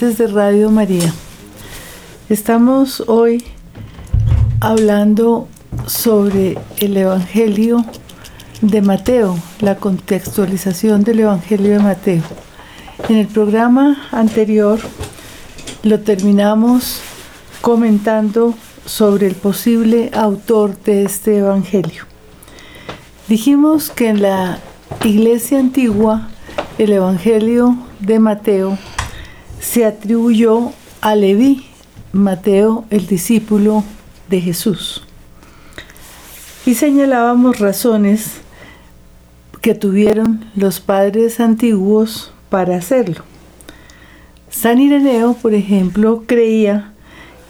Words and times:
De 0.00 0.26
Radio 0.26 0.70
María, 0.70 1.14
estamos 2.28 3.04
hoy 3.06 3.44
hablando 4.58 5.46
sobre 5.86 6.58
el 6.78 6.96
Evangelio 6.96 7.84
de 8.60 8.82
Mateo, 8.82 9.38
la 9.60 9.76
contextualización 9.76 11.04
del 11.04 11.20
Evangelio 11.20 11.74
de 11.74 11.78
Mateo. 11.78 12.22
En 13.08 13.18
el 13.18 13.28
programa 13.28 14.08
anterior 14.10 14.80
lo 15.84 16.00
terminamos 16.00 17.00
comentando 17.60 18.54
sobre 18.84 19.28
el 19.28 19.36
posible 19.36 20.10
autor 20.12 20.76
de 20.82 21.04
este 21.04 21.38
Evangelio. 21.38 22.02
Dijimos 23.28 23.90
que 23.90 24.08
en 24.08 24.22
la 24.22 24.58
iglesia 25.04 25.60
antigua 25.60 26.28
el 26.78 26.92
Evangelio 26.92 27.78
de 28.00 28.18
Mateo 28.18 28.76
se 29.64 29.86
atribuyó 29.86 30.72
a 31.00 31.16
Leví, 31.16 31.64
Mateo, 32.12 32.84
el 32.90 33.06
discípulo 33.06 33.82
de 34.28 34.40
Jesús. 34.40 35.02
Y 36.66 36.74
señalábamos 36.74 37.58
razones 37.58 38.42
que 39.62 39.74
tuvieron 39.74 40.44
los 40.54 40.80
padres 40.80 41.40
antiguos 41.40 42.30
para 42.50 42.76
hacerlo. 42.76 43.22
San 44.50 44.80
Ireneo, 44.80 45.32
por 45.32 45.54
ejemplo, 45.54 46.24
creía 46.26 46.92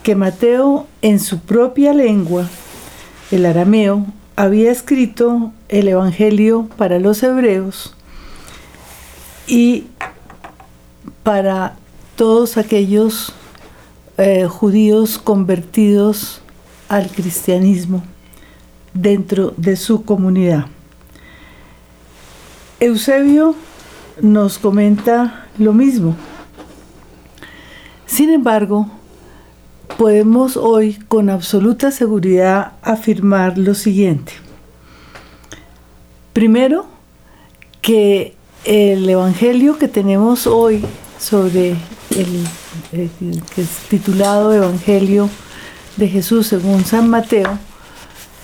que 0.05 0.15
Mateo 0.15 0.87
en 1.03 1.19
su 1.19 1.41
propia 1.41 1.93
lengua, 1.93 2.49
el 3.33 3.45
arameo, 3.45 4.07
había 4.37 4.71
escrito 4.71 5.53
el 5.69 5.89
Evangelio 5.89 6.69
para 6.77 7.01
los 7.01 7.23
hebreos 7.23 7.95
y 9.47 9.87
para 11.23 11.77
todos 12.17 12.57
aquellos 12.57 13.33
eh, 14.17 14.47
judíos 14.47 15.19
convertidos 15.19 16.41
al 16.89 17.09
cristianismo 17.09 18.05
dentro 18.93 19.53
de 19.57 19.77
su 19.77 20.05
comunidad. 20.05 20.67
Eusebio 22.81 23.55
nos 24.21 24.59
comenta 24.59 25.47
lo 25.59 25.73
mismo. 25.73 26.15
Sin 28.07 28.31
embargo, 28.31 28.89
podemos 29.99 30.57
hoy 30.57 30.95
con 31.09 31.31
absoluta 31.31 31.91
seguridad 31.91 32.73
afirmar 32.83 33.59
lo 33.59 33.75
siguiente. 33.75 34.33
Primero, 36.33 36.87
que 37.81 38.35
el 38.65 39.09
Evangelio 39.09 39.79
que 39.79 39.89
tenemos 39.89 40.47
hoy 40.47 40.85
sobre 41.19 41.77
el, 42.17 42.47
que 43.55 43.63
es 43.63 43.69
titulado 43.89 44.53
Evangelio 44.53 45.29
de 45.97 46.09
Jesús 46.09 46.47
según 46.47 46.85
San 46.85 47.09
Mateo, 47.09 47.59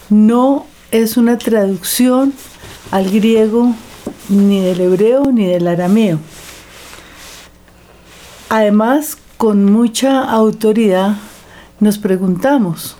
no 0.08 0.66
es 0.90 1.16
una 1.16 1.38
traducción 1.38 2.32
al 2.90 3.10
griego 3.10 3.74
ni 4.28 4.60
del 4.60 4.80
hebreo 4.80 5.24
ni 5.32 5.46
del 5.46 5.68
arameo. 5.68 6.18
Además, 8.48 9.16
con 9.36 9.64
mucha 9.64 10.22
autoridad 10.22 11.16
nos 11.78 11.98
preguntamos 11.98 12.96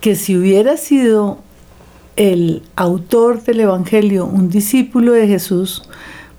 que 0.00 0.16
si 0.16 0.36
hubiera 0.36 0.76
sido 0.76 1.38
el 2.16 2.62
autor 2.74 3.42
del 3.44 3.60
Evangelio 3.60 4.26
un 4.26 4.48
discípulo 4.48 5.12
de 5.12 5.28
Jesús, 5.28 5.82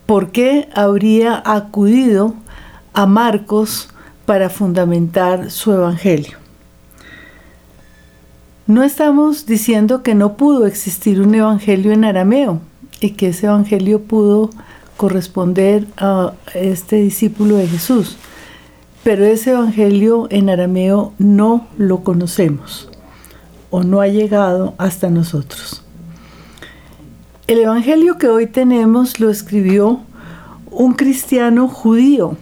¿por 0.05 0.31
qué 0.31 0.67
habría 0.73 1.41
acudido 1.45 2.35
a 2.93 3.05
Marcos 3.05 3.89
para 4.25 4.49
fundamentar 4.49 5.51
su 5.51 5.71
evangelio. 5.71 6.37
No 8.67 8.83
estamos 8.83 9.47
diciendo 9.47 10.03
que 10.03 10.13
no 10.13 10.37
pudo 10.37 10.67
existir 10.67 11.21
un 11.21 11.33
evangelio 11.33 11.91
en 11.91 12.05
arameo 12.05 12.61
y 13.01 13.11
que 13.11 13.29
ese 13.29 13.47
evangelio 13.47 14.03
pudo 14.03 14.51
corresponder 14.97 15.87
a 15.97 16.33
este 16.53 16.97
discípulo 16.97 17.55
de 17.55 17.67
Jesús, 17.67 18.17
pero 19.03 19.25
ese 19.25 19.51
evangelio 19.51 20.27
en 20.29 20.49
arameo 20.49 21.13
no 21.17 21.67
lo 21.77 22.03
conocemos 22.03 22.89
o 23.71 23.81
no 23.81 24.01
ha 24.01 24.07
llegado 24.07 24.75
hasta 24.77 25.09
nosotros. 25.09 25.83
El 27.47 27.59
evangelio 27.59 28.19
que 28.19 28.27
hoy 28.27 28.45
tenemos 28.45 29.19
lo 29.19 29.31
escribió 29.31 30.01
un 30.69 30.93
cristiano 30.93 31.67
judío 31.67 32.37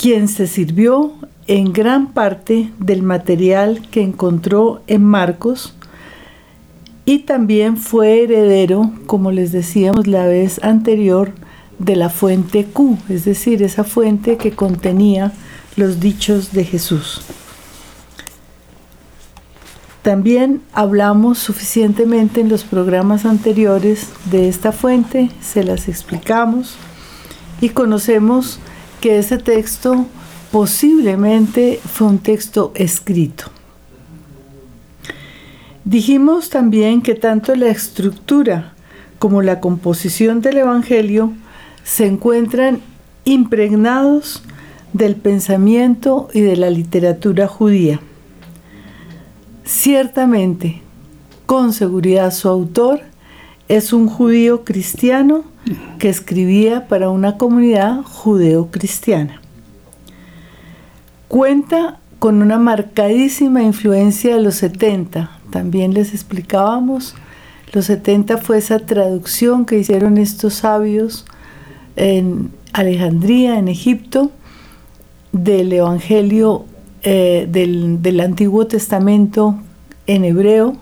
quien 0.00 0.28
se 0.28 0.46
sirvió 0.46 1.12
en 1.46 1.72
gran 1.72 2.12
parte 2.12 2.70
del 2.78 3.02
material 3.02 3.86
que 3.90 4.02
encontró 4.02 4.82
en 4.86 5.04
Marcos 5.04 5.74
y 7.04 7.20
también 7.20 7.76
fue 7.76 8.22
heredero, 8.22 8.92
como 9.06 9.32
les 9.32 9.52
decíamos 9.52 10.06
la 10.06 10.26
vez 10.26 10.62
anterior, 10.62 11.32
de 11.78 11.96
la 11.96 12.10
fuente 12.10 12.64
Q, 12.64 12.96
es 13.08 13.24
decir, 13.24 13.62
esa 13.62 13.82
fuente 13.82 14.36
que 14.36 14.52
contenía 14.52 15.32
los 15.74 15.98
dichos 15.98 16.52
de 16.52 16.64
Jesús. 16.64 17.22
También 20.02 20.62
hablamos 20.72 21.38
suficientemente 21.38 22.40
en 22.40 22.48
los 22.48 22.62
programas 22.62 23.24
anteriores 23.24 24.08
de 24.30 24.48
esta 24.48 24.70
fuente, 24.70 25.30
se 25.40 25.64
las 25.64 25.88
explicamos 25.88 26.76
y 27.60 27.70
conocemos 27.70 28.60
que 29.02 29.18
ese 29.18 29.36
texto 29.36 30.06
posiblemente 30.52 31.80
fue 31.84 32.06
un 32.06 32.18
texto 32.20 32.70
escrito. 32.76 33.46
Dijimos 35.84 36.50
también 36.50 37.02
que 37.02 37.16
tanto 37.16 37.56
la 37.56 37.68
estructura 37.68 38.74
como 39.18 39.42
la 39.42 39.58
composición 39.58 40.40
del 40.40 40.58
Evangelio 40.58 41.32
se 41.82 42.06
encuentran 42.06 42.80
impregnados 43.24 44.44
del 44.92 45.16
pensamiento 45.16 46.28
y 46.32 46.40
de 46.40 46.56
la 46.56 46.70
literatura 46.70 47.48
judía. 47.48 48.00
Ciertamente, 49.64 50.80
con 51.46 51.72
seguridad 51.72 52.32
su 52.32 52.48
autor 52.48 53.00
es 53.66 53.92
un 53.92 54.06
judío 54.06 54.62
cristiano 54.62 55.51
que 55.98 56.08
escribía 56.08 56.88
para 56.88 57.10
una 57.10 57.38
comunidad 57.38 58.02
judeo-cristiana. 58.02 59.40
Cuenta 61.28 62.00
con 62.18 62.42
una 62.42 62.58
marcadísima 62.58 63.62
influencia 63.62 64.34
de 64.36 64.42
los 64.42 64.56
70. 64.56 65.38
También 65.50 65.94
les 65.94 66.14
explicábamos 66.14 67.14
Los 67.72 67.86
70 67.86 68.38
fue 68.38 68.58
esa 68.58 68.80
traducción 68.80 69.64
que 69.64 69.78
hicieron 69.78 70.18
estos 70.18 70.54
sabios 70.54 71.24
en 71.96 72.50
Alejandría, 72.74 73.58
en 73.58 73.68
Egipto, 73.68 74.30
del 75.32 75.72
Evangelio 75.72 76.66
eh, 77.02 77.48
del, 77.50 78.02
del 78.02 78.20
Antiguo 78.20 78.66
Testamento 78.66 79.56
en 80.06 80.24
hebreo 80.24 80.76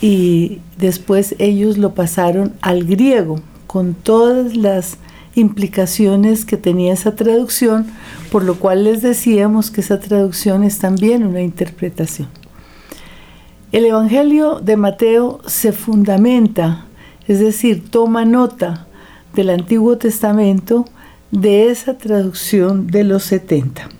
y 0.00 0.60
después 0.78 1.34
ellos 1.38 1.76
lo 1.76 1.94
pasaron 1.94 2.54
al 2.62 2.84
griego 2.84 3.40
con 3.68 3.94
todas 3.94 4.56
las 4.56 4.96
implicaciones 5.36 6.44
que 6.44 6.56
tenía 6.56 6.92
esa 6.92 7.14
traducción, 7.14 7.86
por 8.32 8.42
lo 8.42 8.56
cual 8.56 8.84
les 8.84 9.02
decíamos 9.02 9.70
que 9.70 9.82
esa 9.82 10.00
traducción 10.00 10.64
es 10.64 10.78
también 10.78 11.24
una 11.24 11.42
interpretación. 11.42 12.28
El 13.70 13.84
Evangelio 13.84 14.60
de 14.60 14.76
Mateo 14.76 15.40
se 15.46 15.72
fundamenta, 15.72 16.86
es 17.28 17.38
decir, 17.38 17.90
toma 17.90 18.24
nota 18.24 18.86
del 19.34 19.50
Antiguo 19.50 19.98
Testamento 19.98 20.86
de 21.30 21.70
esa 21.70 21.98
traducción 21.98 22.86
de 22.86 23.04
los 23.04 23.24
70. 23.24 23.90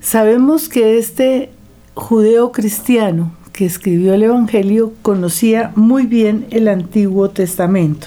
Sabemos 0.00 0.68
que 0.68 0.98
este 0.98 1.50
judeo 1.94 2.52
cristiano 2.52 3.34
que 3.52 3.66
escribió 3.66 4.14
el 4.14 4.22
Evangelio 4.22 4.94
conocía 5.02 5.72
muy 5.74 6.06
bien 6.06 6.46
el 6.50 6.68
Antiguo 6.68 7.30
Testamento. 7.30 8.06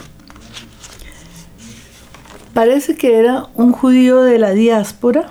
Parece 2.54 2.96
que 2.96 3.18
era 3.18 3.48
un 3.56 3.72
judío 3.72 4.22
de 4.22 4.38
la 4.38 4.52
diáspora 4.52 5.26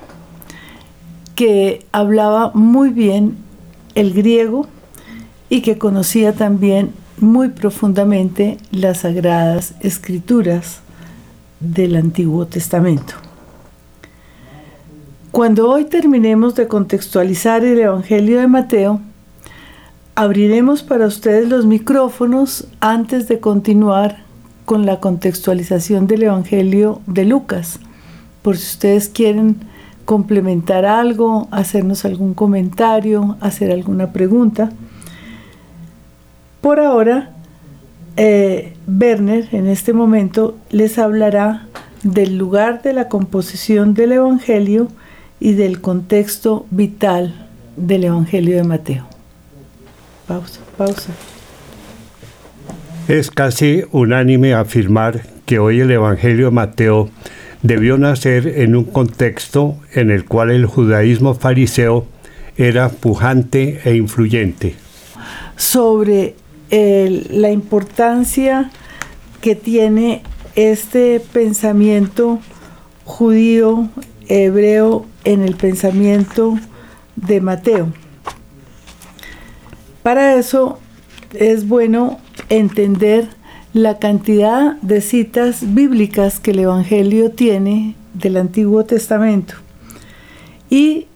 que 1.36 1.86
hablaba 1.92 2.50
muy 2.52 2.90
bien 2.90 3.36
el 3.94 4.12
griego 4.12 4.66
y 5.48 5.62
que 5.62 5.78
conocía 5.78 6.32
también 6.32 6.92
muy 7.18 7.50
profundamente 7.50 8.58
las 8.72 8.98
sagradas 8.98 9.74
escrituras 9.80 10.80
del 11.60 11.94
Antiguo 11.94 12.46
Testamento. 12.46 13.14
Cuando 15.30 15.70
hoy 15.70 15.84
terminemos 15.84 16.56
de 16.56 16.66
contextualizar 16.66 17.64
el 17.64 17.78
Evangelio 17.78 18.40
de 18.40 18.48
Mateo, 18.48 19.00
abriremos 20.16 20.82
para 20.82 21.06
ustedes 21.06 21.48
los 21.48 21.66
micrófonos 21.66 22.66
antes 22.80 23.28
de 23.28 23.38
continuar 23.38 24.21
con 24.72 24.86
la 24.86 25.00
contextualización 25.00 26.06
del 26.06 26.22
Evangelio 26.22 27.02
de 27.06 27.26
Lucas, 27.26 27.78
por 28.40 28.56
si 28.56 28.70
ustedes 28.70 29.10
quieren 29.10 29.56
complementar 30.06 30.86
algo, 30.86 31.46
hacernos 31.50 32.06
algún 32.06 32.32
comentario, 32.32 33.36
hacer 33.40 33.70
alguna 33.70 34.14
pregunta. 34.14 34.72
Por 36.62 36.80
ahora, 36.80 37.32
eh, 38.16 38.72
Werner 38.88 39.46
en 39.52 39.66
este 39.66 39.92
momento 39.92 40.56
les 40.70 40.96
hablará 40.96 41.66
del 42.02 42.38
lugar 42.38 42.80
de 42.80 42.94
la 42.94 43.10
composición 43.10 43.92
del 43.92 44.12
Evangelio 44.12 44.88
y 45.38 45.52
del 45.52 45.82
contexto 45.82 46.64
vital 46.70 47.46
del 47.76 48.04
Evangelio 48.04 48.56
de 48.56 48.64
Mateo. 48.64 49.04
Pausa, 50.26 50.60
pausa. 50.78 51.12
Es 53.08 53.32
casi 53.32 53.82
unánime 53.90 54.54
afirmar 54.54 55.22
que 55.44 55.58
hoy 55.58 55.80
el 55.80 55.90
Evangelio 55.90 56.46
de 56.46 56.50
Mateo 56.52 57.10
debió 57.62 57.98
nacer 57.98 58.46
en 58.46 58.76
un 58.76 58.84
contexto 58.84 59.76
en 59.92 60.12
el 60.12 60.24
cual 60.24 60.52
el 60.52 60.66
judaísmo 60.66 61.34
fariseo 61.34 62.06
era 62.56 62.90
pujante 62.90 63.80
e 63.84 63.96
influyente. 63.96 64.76
Sobre 65.56 66.36
la 66.70 67.50
importancia 67.50 68.70
que 69.40 69.56
tiene 69.56 70.22
este 70.54 71.20
pensamiento 71.32 72.38
judío, 73.04 73.88
hebreo, 74.28 75.06
en 75.24 75.42
el 75.42 75.56
pensamiento 75.56 76.56
de 77.16 77.40
Mateo. 77.40 77.92
Para 80.04 80.36
eso 80.36 80.78
es 81.34 81.66
bueno 81.66 82.20
entender 82.48 83.28
la 83.72 83.98
cantidad 83.98 84.76
de 84.82 85.00
citas 85.00 85.74
bíblicas 85.74 86.40
que 86.40 86.50
el 86.50 86.60
Evangelio 86.60 87.30
tiene 87.30 87.96
del 88.14 88.36
Antiguo 88.36 88.84
Testamento. 88.84 89.54
Y 90.68 91.06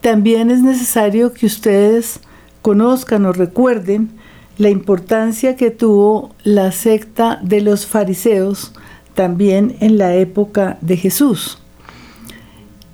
también 0.00 0.50
es 0.50 0.62
necesario 0.62 1.32
que 1.32 1.46
ustedes 1.46 2.20
conozcan 2.62 3.26
o 3.26 3.32
recuerden 3.32 4.10
la 4.58 4.70
importancia 4.70 5.56
que 5.56 5.70
tuvo 5.70 6.34
la 6.44 6.72
secta 6.72 7.38
de 7.42 7.60
los 7.60 7.86
fariseos 7.86 8.72
también 9.14 9.76
en 9.80 9.98
la 9.98 10.14
época 10.14 10.78
de 10.80 10.96
Jesús. 10.96 11.58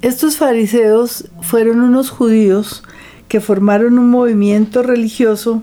Estos 0.00 0.36
fariseos 0.36 1.28
fueron 1.42 1.80
unos 1.80 2.10
judíos 2.10 2.82
que 3.28 3.40
formaron 3.40 3.98
un 3.98 4.10
movimiento 4.10 4.82
religioso 4.82 5.62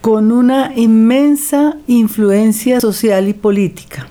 con 0.00 0.32
una 0.32 0.72
inmensa 0.76 1.76
influencia 1.86 2.80
social 2.80 3.28
y 3.28 3.34
política. 3.34 4.08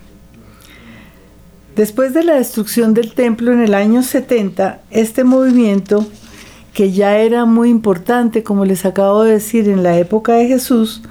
Después 1.76 2.14
de 2.14 2.24
la 2.24 2.36
destrucción 2.36 2.94
del 2.94 3.14
templo 3.14 3.54
en 3.54 3.62
el 3.62 3.74
año 3.74 4.04
70, 4.04 4.82
este 4.92 5.24
movimiento 5.24 6.06
que 6.74 6.92
ya 6.92 7.18
era 7.18 7.46
muy 7.46 7.70
importante, 7.70 8.44
como 8.44 8.66
les 8.66 8.86
acabo 8.86 9.24
de 9.24 9.34
decir, 9.34 9.70
en 9.70 9.84
la 9.84 9.98
época 9.98 10.34
de 10.34 10.48
Jesús, 10.48 11.02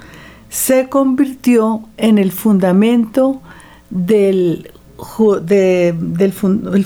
se 0.49 0.89
convirtió 0.89 1.83
en 1.97 2.17
el 2.17 2.31
fundamento 2.31 3.41
del, 3.89 4.71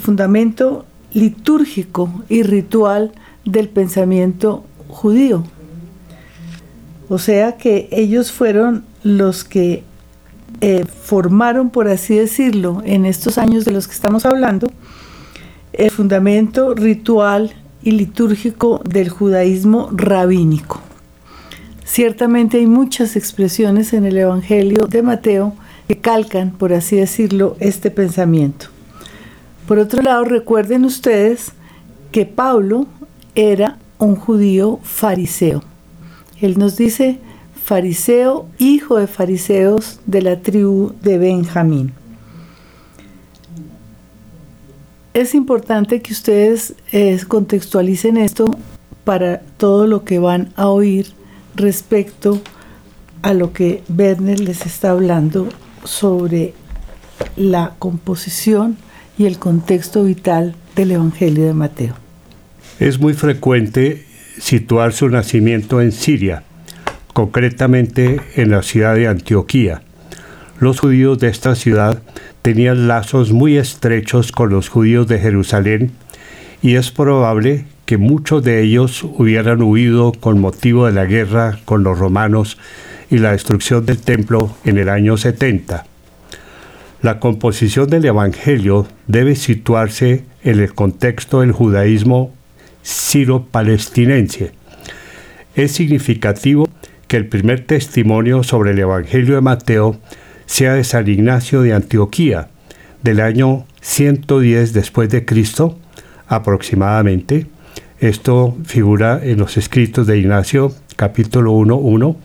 fundamento 0.01 0.85
litúrgico 1.13 2.23
y 2.29 2.43
ritual 2.43 3.11
del 3.45 3.69
pensamiento 3.69 4.63
judío. 4.87 5.43
O 7.09 7.17
sea 7.17 7.57
que 7.57 7.87
ellos 7.91 8.31
fueron 8.31 8.85
los 9.03 9.43
que 9.43 9.83
eh, 10.61 10.85
formaron, 10.85 11.69
por 11.69 11.87
así 11.87 12.15
decirlo, 12.15 12.81
en 12.85 13.05
estos 13.05 13.37
años 13.37 13.65
de 13.65 13.71
los 13.71 13.87
que 13.87 13.93
estamos 13.93 14.25
hablando, 14.25 14.67
el 15.73 15.91
fundamento 15.91 16.73
ritual 16.73 17.53
y 17.83 17.91
litúrgico 17.91 18.81
del 18.85 19.09
judaísmo 19.09 19.89
rabínico. 19.91 20.81
Ciertamente 21.83 22.57
hay 22.57 22.67
muchas 22.67 23.15
expresiones 23.15 23.93
en 23.93 24.05
el 24.05 24.17
Evangelio 24.17 24.87
de 24.87 25.01
Mateo 25.01 25.53
que 25.87 25.97
calcan, 25.97 26.51
por 26.51 26.73
así 26.73 26.95
decirlo, 26.95 27.57
este 27.59 27.91
pensamiento. 27.91 28.67
Por 29.67 29.79
otro 29.79 30.01
lado, 30.01 30.23
recuerden 30.23 30.85
ustedes 30.85 31.51
que 32.11 32.25
Pablo 32.25 32.87
era 33.35 33.77
un 33.97 34.15
judío 34.15 34.79
fariseo. 34.83 35.63
Él 36.43 36.57
nos 36.57 36.77
dice 36.77 37.17
fariseo, 37.65 38.47
hijo 38.59 38.97
de 38.97 39.07
fariseos 39.07 39.99
de 40.05 40.21
la 40.21 40.41
tribu 40.41 40.93
de 41.01 41.17
Benjamín. 41.17 41.93
es 45.13 45.35
importante 45.35 46.01
que 46.01 46.11
ustedes 46.11 46.73
eh, 46.91 47.19
contextualicen 47.27 48.17
esto 48.17 48.45
para 49.03 49.41
todo 49.57 49.85
lo 49.87 50.03
que 50.03 50.19
van 50.19 50.51
a 50.55 50.67
oír 50.67 51.07
respecto 51.55 52.41
a 53.21 53.33
lo 53.33 53.53
que 53.53 53.83
Werner 53.95 54.39
les 54.39 54.65
está 54.65 54.91
hablando 54.91 55.47
sobre 55.83 56.53
la 57.35 57.75
composición 57.79 58.77
y 59.17 59.25
el 59.25 59.37
contexto 59.37 60.03
vital 60.03 60.55
del 60.75 60.91
Evangelio 60.91 61.45
de 61.45 61.53
Mateo. 61.53 61.93
Es 62.79 62.99
muy 62.99 63.13
frecuente 63.13 64.05
situar 64.37 64.93
su 64.93 65.09
nacimiento 65.09 65.81
en 65.81 65.91
Siria, 65.91 66.43
concretamente 67.13 68.19
en 68.35 68.51
la 68.51 68.63
ciudad 68.63 68.95
de 68.95 69.07
Antioquía. 69.07 69.81
Los 70.59 70.79
judíos 70.79 71.19
de 71.19 71.29
esta 71.29 71.55
ciudad 71.55 72.01
tenían 72.41 72.87
lazos 72.87 73.31
muy 73.31 73.57
estrechos 73.57 74.31
con 74.31 74.49
los 74.49 74.69
judíos 74.69 75.07
de 75.07 75.19
Jerusalén 75.19 75.91
y 76.61 76.75
es 76.75 76.91
probable 76.91 77.65
que 77.85 77.97
muchos 77.97 78.43
de 78.43 78.61
ellos 78.61 79.03
hubieran 79.03 79.61
huido 79.61 80.13
con 80.13 80.39
motivo 80.39 80.85
de 80.85 80.93
la 80.93 81.05
guerra 81.05 81.59
con 81.65 81.83
los 81.83 81.99
romanos 81.99 82.57
y 83.09 83.17
la 83.17 83.33
destrucción 83.33 83.85
del 83.85 83.99
templo 83.99 84.55
en 84.63 84.77
el 84.77 84.89
año 84.89 85.17
70. 85.17 85.85
La 87.01 87.19
composición 87.19 87.89
del 87.89 88.05
Evangelio 88.05 88.87
debe 89.07 89.35
situarse 89.35 90.23
en 90.43 90.59
el 90.61 90.73
contexto 90.73 91.41
del 91.41 91.51
judaísmo 91.51 92.33
siro-palestinense. 92.83 94.51
Es 95.55 95.71
significativo 95.71 96.69
que 97.07 97.17
el 97.17 97.27
primer 97.27 97.65
testimonio 97.65 98.43
sobre 98.43 98.71
el 98.71 98.79
Evangelio 98.79 99.35
de 99.35 99.41
Mateo 99.41 99.97
sea 100.45 100.73
de 100.73 100.83
San 100.83 101.07
Ignacio 101.07 101.61
de 101.61 101.73
Antioquía, 101.73 102.49
del 103.01 103.19
año 103.19 103.65
110 103.81 104.73
después 104.73 105.09
de 105.09 105.25
Cristo, 105.25 105.79
aproximadamente. 106.27 107.47
Esto 107.99 108.57
figura 108.65 109.19
en 109.23 109.39
los 109.39 109.57
escritos 109.57 110.07
de 110.07 110.17
Ignacio, 110.17 110.73
capítulo 110.95 111.53
1.1, 111.53 112.15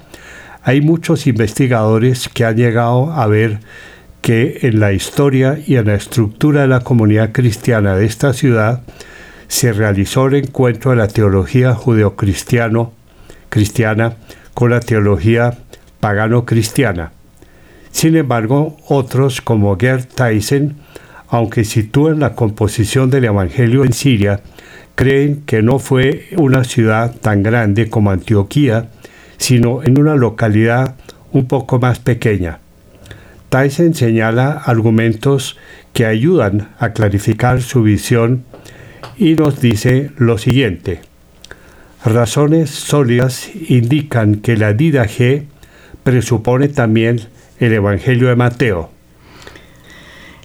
Hay 0.62 0.80
muchos 0.80 1.26
investigadores 1.26 2.28
que 2.28 2.44
han 2.44 2.56
llegado 2.56 3.12
a 3.12 3.26
ver 3.26 3.60
que 4.20 4.58
en 4.62 4.80
la 4.80 4.92
historia 4.92 5.58
y 5.64 5.76
en 5.76 5.86
la 5.86 5.94
estructura 5.94 6.62
de 6.62 6.68
la 6.68 6.80
comunidad 6.80 7.32
cristiana 7.32 7.94
de 7.94 8.06
esta 8.06 8.32
ciudad 8.32 8.82
se 9.48 9.72
realizó 9.72 10.26
el 10.26 10.34
encuentro 10.36 10.92
de 10.92 10.98
la 10.98 11.08
teología 11.08 11.74
judeocristiano 11.74 12.92
cristiana 13.48 14.14
con 14.54 14.70
la 14.70 14.80
teología 14.80 15.58
pagano-cristiana. 16.00 17.12
Sin 17.90 18.16
embargo, 18.16 18.76
otros 18.86 19.40
como 19.40 19.76
Gerd 19.76 20.06
Tyson, 20.06 20.76
aunque 21.28 21.64
sitúan 21.64 22.20
la 22.20 22.34
composición 22.34 23.10
del 23.10 23.24
Evangelio 23.24 23.84
en 23.84 23.92
Siria, 23.92 24.40
creen 24.94 25.42
que 25.46 25.62
no 25.62 25.78
fue 25.78 26.28
una 26.36 26.64
ciudad 26.64 27.14
tan 27.16 27.42
grande 27.42 27.88
como 27.88 28.10
Antioquía, 28.10 28.88
sino 29.36 29.82
en 29.82 29.98
una 29.98 30.14
localidad 30.16 30.96
un 31.32 31.46
poco 31.46 31.78
más 31.78 31.98
pequeña. 31.98 32.60
Tyson 33.48 33.94
señala 33.94 34.52
argumentos 34.52 35.56
que 35.92 36.04
ayudan 36.04 36.68
a 36.78 36.92
clarificar 36.92 37.62
su 37.62 37.82
visión 37.82 38.44
y 39.16 39.34
nos 39.34 39.60
dice 39.60 40.10
lo 40.16 40.38
siguiente. 40.38 41.00
Razones 42.04 42.70
sólidas 42.70 43.50
indican 43.68 44.36
que 44.36 44.56
la 44.56 44.72
G 45.06 45.44
presupone 46.04 46.68
también 46.68 47.20
el 47.58 47.72
Evangelio 47.72 48.28
de 48.28 48.36
Mateo. 48.36 48.90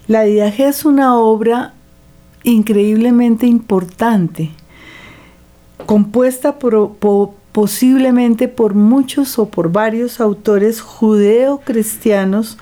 La 0.08 0.26
G 0.26 0.52
es 0.58 0.84
una 0.84 1.16
obra 1.16 1.74
increíblemente 2.42 3.46
importante, 3.46 4.50
compuesta 5.86 6.58
posiblemente 7.52 8.48
por 8.48 8.74
muchos 8.74 9.38
o 9.38 9.48
por 9.48 9.72
varios 9.72 10.20
autores 10.20 10.80
judeo-cristianos 10.80 12.58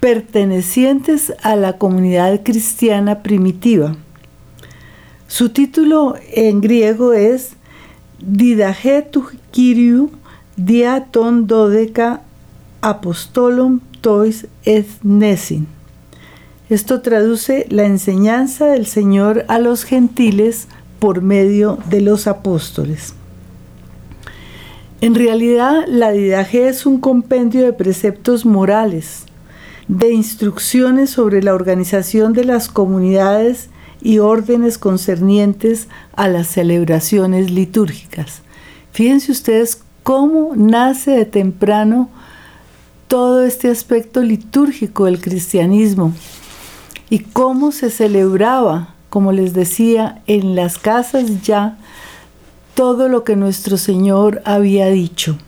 pertenecientes 0.00 1.32
a 1.42 1.56
la 1.56 1.78
comunidad 1.78 2.42
cristiana 2.44 3.22
primitiva. 3.22 3.96
Su 5.28 5.50
título 5.50 6.14
en 6.32 6.62
griego 6.62 7.12
es 7.12 7.50
Didagetu 8.18 9.26
Kyriou 9.52 10.10
diaton 10.56 11.46
dodeca 11.46 12.22
apostolum 12.80 13.80
tois 14.00 14.46
et 14.64 14.88
nesin. 15.02 15.66
Esto 16.70 17.02
traduce 17.02 17.66
la 17.68 17.84
enseñanza 17.84 18.68
del 18.68 18.86
Señor 18.86 19.44
a 19.48 19.58
los 19.58 19.84
gentiles 19.84 20.66
por 20.98 21.20
medio 21.20 21.78
de 21.90 22.00
los 22.00 22.26
apóstoles. 22.26 23.12
En 25.02 25.14
realidad, 25.14 25.84
la 25.86 26.10
Didaje 26.10 26.68
es 26.68 26.86
un 26.86 27.00
compendio 27.00 27.64
de 27.64 27.74
preceptos 27.74 28.46
morales, 28.46 29.24
de 29.88 30.10
instrucciones 30.10 31.10
sobre 31.10 31.42
la 31.42 31.54
organización 31.54 32.32
de 32.32 32.44
las 32.44 32.68
comunidades 32.68 33.68
y 34.00 34.18
órdenes 34.18 34.78
concernientes 34.78 35.88
a 36.14 36.28
las 36.28 36.48
celebraciones 36.48 37.50
litúrgicas. 37.50 38.42
Fíjense 38.92 39.32
ustedes 39.32 39.82
cómo 40.02 40.52
nace 40.56 41.12
de 41.12 41.24
temprano 41.24 42.08
todo 43.08 43.44
este 43.44 43.70
aspecto 43.70 44.22
litúrgico 44.22 45.06
del 45.06 45.20
cristianismo 45.20 46.12
y 47.10 47.20
cómo 47.20 47.72
se 47.72 47.90
celebraba, 47.90 48.94
como 49.08 49.32
les 49.32 49.54
decía, 49.54 50.22
en 50.26 50.54
las 50.54 50.78
casas 50.78 51.42
ya 51.42 51.78
todo 52.74 53.08
lo 53.08 53.24
que 53.24 53.34
nuestro 53.34 53.76
Señor 53.76 54.42
había 54.44 54.86
dicho. 54.86 55.38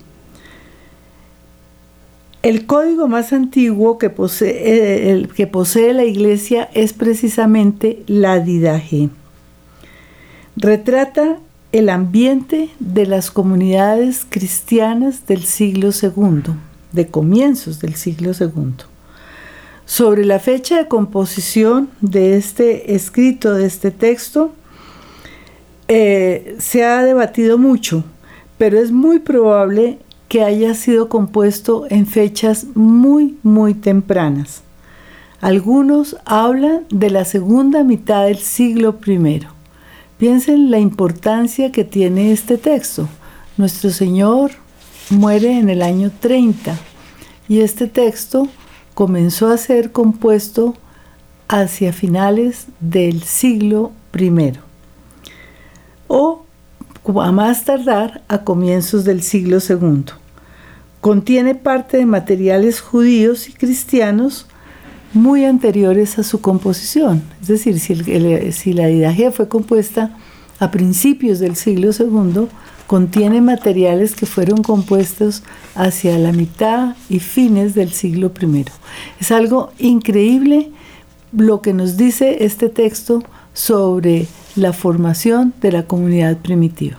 El 2.43 2.65
código 2.65 3.07
más 3.07 3.35
antiguo 3.35 3.99
que 3.99 4.09
posee, 4.09 5.11
eh, 5.13 5.29
que 5.37 5.47
posee 5.47 5.93
la 5.93 6.05
iglesia 6.05 6.71
es 6.73 6.95
precisamente 6.95 8.03
la 8.07 8.41
Didaje. 8.41 9.11
Retrata 10.57 11.37
el 11.73 11.91
ambiente 11.91 12.71
de 12.81 13.05
las 13.05 13.31
comunidades 13.31 14.27
cristianas 14.29 15.27
del 15.27 15.45
siglo 15.45 15.91
II, 15.91 16.55
de 16.93 17.07
comienzos 17.09 17.79
del 17.79 17.95
siglo 17.95 18.33
II. 18.39 18.85
Sobre 19.85 20.25
la 20.25 20.39
fecha 20.39 20.79
de 20.79 20.89
composición 20.89 21.91
de 22.01 22.39
este 22.39 22.95
escrito, 22.95 23.53
de 23.53 23.67
este 23.67 23.91
texto, 23.91 24.55
eh, 25.89 26.57
se 26.59 26.85
ha 26.85 27.05
debatido 27.05 27.59
mucho, 27.59 28.03
pero 28.57 28.79
es 28.79 28.93
muy 28.93 29.19
probable 29.19 29.99
que 30.31 30.45
haya 30.45 30.77
sido 30.77 31.09
compuesto 31.09 31.87
en 31.91 32.07
fechas 32.07 32.65
muy, 32.77 33.37
muy 33.43 33.75
tempranas. 33.75 34.63
Algunos 35.41 36.19
hablan 36.25 36.85
de 36.89 37.11
la 37.11 37.25
segunda 37.25 37.83
mitad 37.83 38.27
del 38.27 38.39
siglo 38.39 38.97
I. 39.05 39.41
Piensen 40.19 40.71
la 40.71 40.79
importancia 40.79 41.73
que 41.73 41.83
tiene 41.83 42.31
este 42.31 42.59
texto. 42.59 43.09
Nuestro 43.57 43.91
Señor 43.91 44.53
muere 45.11 45.59
en 45.59 45.69
el 45.69 45.83
año 45.83 46.13
30 46.21 46.79
y 47.49 47.63
este 47.63 47.89
texto 47.89 48.47
comenzó 48.95 49.49
a 49.49 49.57
ser 49.57 49.91
compuesto 49.91 50.77
hacia 51.49 51.93
finales 51.93 52.67
del 52.79 53.25
siglo 53.25 53.91
I 54.17 54.53
o 56.07 56.45
a 57.19 57.33
más 57.33 57.65
tardar 57.65 58.23
a 58.29 58.45
comienzos 58.45 59.05
del 59.05 59.23
siglo 59.23 59.59
II. 59.59 60.05
Contiene 61.01 61.55
parte 61.55 61.97
de 61.97 62.07
materiales 62.07 62.81
judíos 62.81 63.49
y 63.49 63.53
cristianos 63.53 64.47
muy 65.13 65.45
anteriores 65.45 66.19
a 66.19 66.23
su 66.23 66.41
composición. 66.41 67.23
Es 67.43 67.49
decir, 67.49 67.81
si, 67.81 68.73
la 68.73 68.87
Didagia 68.87 69.33
fue 69.33 69.49
compuesta 69.49 70.17
a 70.59 70.71
principios 70.71 71.41
del 71.41 71.57
siglo 71.57 71.91
II, 71.99 72.47
contiene 72.87 73.41
materiales 73.41 74.15
que 74.15 74.27
fueron 74.27 74.63
compuestos 74.63 75.43
hacia 75.75 76.19
la 76.19 76.33
mitad 76.33 76.97
y 77.09 77.19
fines 77.19 77.75
del 77.75 77.93
siglo 77.93 78.31
I. 78.41 78.65
Es 79.21 79.33
algo 79.33 79.73
increíble 79.79 80.71
lo 81.33 81.63
que 81.63 81.73
nos 81.73 81.97
dice 81.97 82.45
este 82.45 82.69
texto 82.69 83.23
sobre 83.53 84.27
la 84.57 84.73
formación 84.73 85.55
de 85.61 85.73
la 85.73 85.85
comunidad 85.85 86.39
primitiva. 86.39 86.99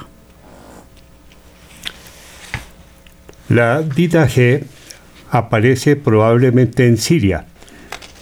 La 3.50 3.82
Dida 3.82 4.28
G 4.28 4.64
aparece 5.30 5.96
probablemente 5.96 6.88
en 6.88 6.98
Siria, 6.98 7.46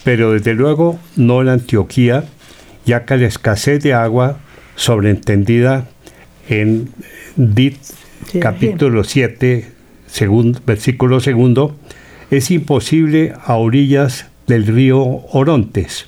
pero 0.04 0.32
desde 0.32 0.54
luego 0.54 1.00
no 1.16 1.42
en 1.42 1.50
Antioquía, 1.50 2.26
ya 2.86 3.06
que 3.06 3.18
la 3.18 3.28
escasez 3.28 3.84
de 3.84 3.94
agua 3.94 4.40
sobreentendida 4.76 5.88
en 6.48 6.90
Dit 7.36 7.78
capítulo 8.40 9.04
7, 9.04 9.68
versículo 10.66 11.20
segundo, 11.20 11.76
es 12.32 12.50
imposible 12.52 13.34
a 13.44 13.56
orillas 13.56 14.26
del 14.48 14.66
río 14.66 15.00
Orontes. 15.32 16.08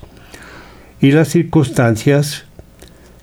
Y 1.00 1.12
las 1.12 1.30
circunstancias 1.30 2.46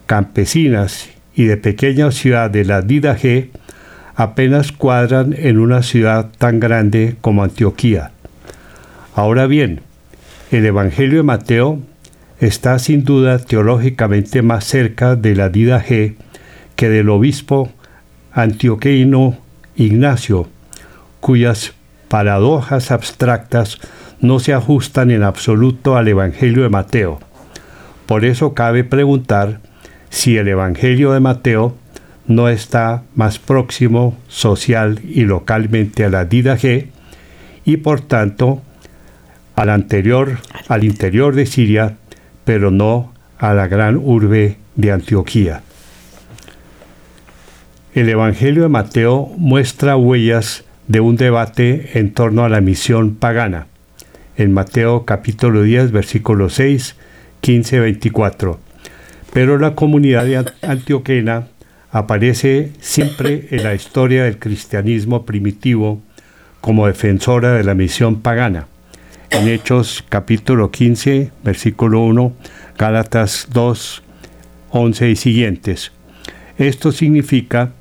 campesinas 0.09 1.11
y 1.35 1.45
de 1.45 1.59
pequeña 1.59 2.11
ciudad 2.11 2.51
de 2.51 2.65
la 2.65 2.83
G 2.83 3.51
apenas 4.17 4.73
cuadran 4.73 5.35
en 5.39 5.59
una 5.59 5.83
ciudad 5.83 6.31
tan 6.39 6.59
grande 6.59 7.17
como 7.21 7.45
Antioquía. 7.45 8.11
Ahora 9.15 9.47
bien, 9.47 9.83
el 10.51 10.65
Evangelio 10.65 11.19
de 11.19 11.23
Mateo 11.25 11.81
está 12.41 12.79
sin 12.79 13.05
duda 13.05 13.39
teológicamente 13.39 14.41
más 14.41 14.65
cerca 14.65 15.15
de 15.15 15.37
la 15.37 15.53
G 15.53 16.17
que 16.75 16.89
del 16.89 17.11
obispo 17.11 17.71
antioqueino 18.33 19.37
Ignacio, 19.77 20.49
cuyas 21.21 21.75
paradojas 22.09 22.91
abstractas 22.91 23.79
no 24.21 24.41
se 24.41 24.55
ajustan 24.55 25.11
en 25.11 25.23
absoluto 25.23 25.97
al 25.97 26.09
Evangelio 26.09 26.63
de 26.63 26.71
Mateo. 26.71 27.21
Por 28.07 28.25
eso 28.25 28.55
cabe 28.55 28.85
preguntar 28.85 29.68
si 30.11 30.37
el 30.37 30.49
Evangelio 30.49 31.13
de 31.13 31.21
Mateo 31.21 31.77
no 32.27 32.49
está 32.49 33.03
más 33.15 33.39
próximo 33.39 34.17
social 34.29 35.01
y 35.05 35.23
localmente 35.23 36.05
a 36.05 36.11
la 36.11 36.29
G 36.29 36.87
y 37.65 37.77
por 37.79 38.01
tanto 38.01 38.63
al 39.57 39.71
anterior, 39.71 40.39
al 40.69 40.85
interior 40.85 41.35
de 41.35 41.47
Siria, 41.47 41.97
pero 42.45 42.71
no 42.71 43.13
a 43.39 43.55
la 43.55 43.67
gran 43.67 43.97
urbe 43.97 44.57
de 44.77 44.93
Antioquía. 44.93 45.63
El 47.95 48.09
Evangelio 48.09 48.63
de 48.63 48.69
Mateo 48.69 49.33
muestra 49.37 49.97
huellas 49.97 50.65
de 50.87 51.01
un 51.01 51.17
debate 51.17 51.99
en 51.99 52.13
torno 52.13 52.45
a 52.45 52.49
la 52.49 52.61
misión 52.61 53.17
pagana. 53.17 53.67
En 54.37 54.53
Mateo 54.53 55.05
capítulo 55.05 55.63
10, 55.63 55.91
versículo 55.91 56.49
6, 56.49 56.95
15, 57.41 57.81
24 57.81 58.68
pero 59.33 59.59
la 59.59 59.75
comunidad 59.75 60.55
antioquena 60.63 61.49
aparece 61.91 62.73
siempre 62.81 63.49
en 63.51 63.65
la 63.65 63.75
historia 63.75 64.25
del 64.25 64.39
cristianismo 64.39 65.25
primitivo 65.25 66.01
como 66.61 66.87
defensora 66.87 67.53
de 67.53 67.65
la 67.65 67.75
misión 67.75 68.21
pagana. 68.21 68.67
En 69.31 69.49
Hechos 69.49 70.05
capítulo 70.09 70.71
15, 70.71 71.31
versículo 71.45 72.01
1, 72.01 72.33
Gálatas 72.79 73.49
2, 73.53 74.03
11 74.71 75.11
y 75.11 75.17
siguientes. 75.17 75.93
Esto 76.57 76.93
significa 76.93 77.73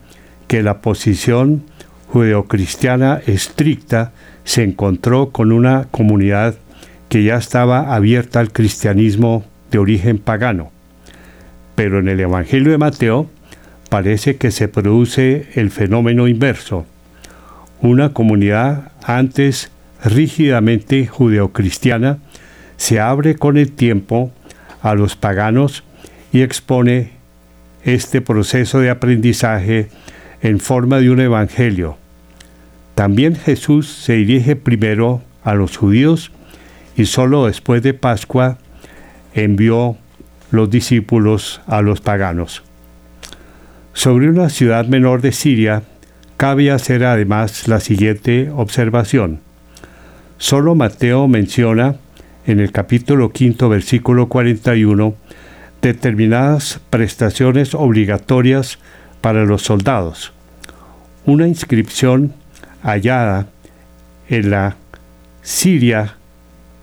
que 0.48 0.62
la 0.62 0.82
posición 0.82 1.64
judeocristiana 2.08 3.22
estricta 3.26 4.12
se 4.44 4.64
encontró 4.64 5.32
con 5.32 5.52
una 5.52 5.88
comunidad 5.92 6.56
que 7.10 7.24
ya 7.24 7.38
estaba 7.38 7.96
abierta 7.96 8.40
al 8.40 8.52
cristianismo 8.52 9.46
de 9.72 9.80
origen 9.80 10.18
pagano. 10.20 10.72
Pero 11.78 12.00
en 12.00 12.08
el 12.08 12.20
Evangelio 12.20 12.72
de 12.72 12.80
Mateo 12.80 13.30
parece 13.92 14.38
que 14.38 14.50
se 14.50 14.68
produce 14.68 15.48
el 15.54 15.70
fenómeno 15.70 16.28
inverso. 16.28 16.88
Una 17.82 18.14
comunidad 18.14 18.94
antes 19.04 19.70
rígidamente 20.04 21.06
judeocristiana 21.06 22.18
se 22.78 23.00
abre 23.00 23.36
con 23.36 23.58
el 23.58 23.74
tiempo 23.74 24.32
a 24.82 24.96
los 24.96 25.16
paganos 25.16 25.84
y 26.34 26.42
expone 26.42 27.12
este 27.84 28.22
proceso 28.22 28.80
de 28.80 28.90
aprendizaje 28.90 29.90
en 30.42 30.60
forma 30.60 30.98
de 30.98 31.12
un 31.12 31.20
evangelio. 31.20 31.96
También 32.96 33.36
Jesús 33.36 33.88
se 33.88 34.14
dirige 34.14 34.56
primero 34.56 35.22
a 35.44 35.54
los 35.54 35.78
judíos 35.78 36.32
y 36.96 37.06
solo 37.06 37.46
después 37.46 37.84
de 37.84 37.94
Pascua 37.94 38.58
envió 39.36 39.96
los 40.52 40.70
discípulos 40.70 41.62
a 41.68 41.82
los 41.82 42.02
paganos. 42.02 42.64
Sobre 43.94 44.30
una 44.30 44.50
ciudad 44.50 44.86
menor 44.86 45.22
de 45.22 45.32
Siria, 45.32 45.84
cabe 46.38 46.72
hacer 46.72 47.04
además 47.04 47.68
la 47.68 47.80
siguiente 47.80 48.50
observación. 48.56 49.40
Solo 50.38 50.76
Mateo 50.76 51.28
menciona 51.28 51.96
en 52.46 52.60
el 52.60 52.72
capítulo 52.72 53.32
quinto, 53.32 53.70
versículo 53.70 54.28
41, 54.28 55.16
determinadas 55.82 56.80
prestaciones 56.90 57.74
obligatorias 57.74 58.80
para 59.22 59.46
los 59.46 59.64
soldados. 59.64 60.32
Una 61.26 61.48
inscripción 61.48 62.34
hallada 62.84 63.48
en 64.30 64.52
la 64.52 64.76
Siria 65.42 66.16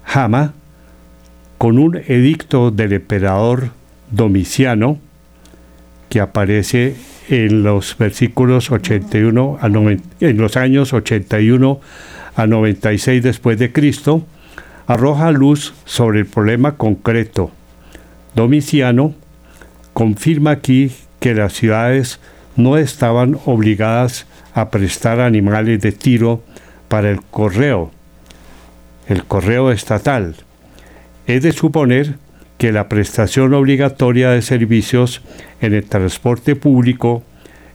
Hama 0.05 0.53
con 1.65 1.79
un 1.79 1.97
edicto 1.97 2.71
del 2.71 2.93
emperador 2.93 3.71
Domiciano 4.11 4.99
que 6.11 6.21
aparece 6.21 6.95
en 7.31 7.63
los 7.63 7.97
versículos 7.97 8.71
81 8.71 9.57
a 9.63 9.67
en 9.69 10.37
los 10.37 10.59
años 10.59 10.93
81 10.93 11.81
a 12.37 12.47
96 12.47 13.23
después 13.23 13.59
de 13.59 13.73
Cristo 13.73 14.27
arroja 14.87 15.31
luz 15.31 15.73
sobre 15.87 16.19
el 16.19 16.27
problema 16.27 16.77
concreto. 16.77 17.51
Domiciano 18.35 19.15
confirma 19.95 20.51
aquí 20.51 20.93
que 21.19 21.33
las 21.33 21.55
ciudades 21.55 22.21
no 22.57 22.77
estaban 22.77 23.39
obligadas 23.47 24.27
a 24.53 24.69
prestar 24.69 25.19
animales 25.19 25.81
de 25.81 25.93
tiro 25.93 26.43
para 26.89 27.09
el 27.09 27.23
correo, 27.23 27.91
el 29.09 29.25
correo 29.25 29.73
estatal. 29.73 30.37
Es 31.27 31.43
de 31.43 31.53
suponer 31.53 32.19
que 32.59 32.73
la 32.73 32.89
prestación 32.89 33.55
obligatoria 33.55 34.31
de 34.31 34.43
servicios 34.43 35.23
en 35.61 35.75
el 35.75 35.85
transporte 35.85 36.57
público 36.57 37.23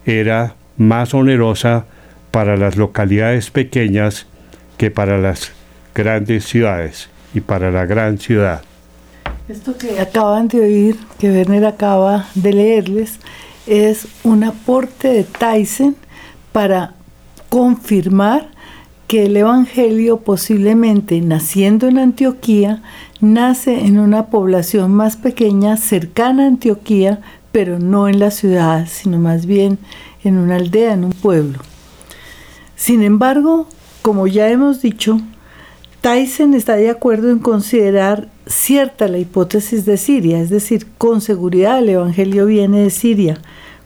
era 0.06 0.56
más 0.77 1.13
onerosa 1.13 1.86
para 2.32 2.58
las 2.58 2.75
localidades 2.75 3.50
pequeñas 3.50 4.27
que 4.77 4.91
para 4.91 5.18
las 5.18 5.51
grandes 5.94 6.46
ciudades 6.46 7.10
y 7.34 7.41
para 7.41 7.72
la 7.72 7.86
gran 7.86 8.18
ciudad. 8.20 8.62
Esto 9.48 9.77
que 9.77 10.00
acaban 10.00 10.48
de 10.48 10.62
oír, 10.62 10.96
que 11.18 11.32
Werner 11.32 11.65
acaba 11.65 12.27
de 12.36 12.53
leerles, 12.53 13.19
es 13.65 14.08
un 14.24 14.43
aporte 14.43 15.08
de 15.08 15.24
Tyson 15.24 15.95
para 16.52 16.93
confirmar 17.50 18.47
que 19.08 19.26
el 19.26 19.36
Evangelio 19.38 20.19
posiblemente 20.19 21.19
naciendo 21.21 21.88
en 21.88 21.97
Antioquía, 21.97 22.84
nace 23.21 23.86
en 23.86 23.99
una 23.99 24.27
población 24.27 24.93
más 24.93 25.17
pequeña 25.17 25.77
cercana 25.77 26.43
a 26.43 26.47
Antioquía, 26.47 27.21
pero 27.51 27.79
no 27.79 28.08
en 28.08 28.19
la 28.19 28.32
ciudad, 28.32 28.88
sino 28.89 29.19
más 29.19 29.45
bien 29.45 29.79
en 30.23 30.38
una 30.38 30.55
aldea, 30.55 30.93
en 30.93 31.05
un 31.05 31.12
pueblo. 31.12 31.60
Sin 32.75 33.03
embargo, 33.03 33.67
como 34.01 34.27
ya 34.27 34.49
hemos 34.49 34.82
dicho, 34.82 35.19
Tyson 36.01 36.53
está 36.53 36.75
de 36.75 36.89
acuerdo 36.89 37.29
en 37.29 37.39
considerar 37.39 38.29
cierta 38.45 39.08
la 39.08 39.17
hipótesis 39.17 39.86
de 39.86 39.97
Siria, 39.97 40.39
es 40.39 40.49
decir, 40.49 40.88
con 40.97 41.21
seguridad 41.21 41.79
el 41.79 41.89
Evangelio 41.89 42.45
viene 42.45 42.82
de 42.82 42.89
Siria 42.89 43.38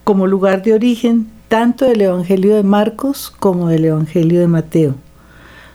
como 0.04 0.26
lugar 0.26 0.62
de 0.62 0.74
origen 0.74 1.28
tanto 1.48 1.86
del 1.86 2.02
Evangelio 2.02 2.54
de 2.54 2.62
Marcos 2.62 3.30
como 3.30 3.68
del 3.68 3.86
Evangelio 3.86 4.40
de 4.40 4.48
Mateo 4.48 4.94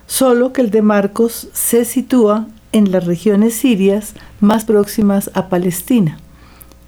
solo 0.09 0.53
que 0.53 0.61
el 0.61 0.71
de 0.71 0.81
Marcos 0.81 1.49
se 1.53 1.85
sitúa 1.85 2.47
en 2.71 2.91
las 2.91 3.05
regiones 3.05 3.55
sirias 3.55 4.13
más 4.39 4.65
próximas 4.65 5.31
a 5.33 5.49
Palestina. 5.49 6.19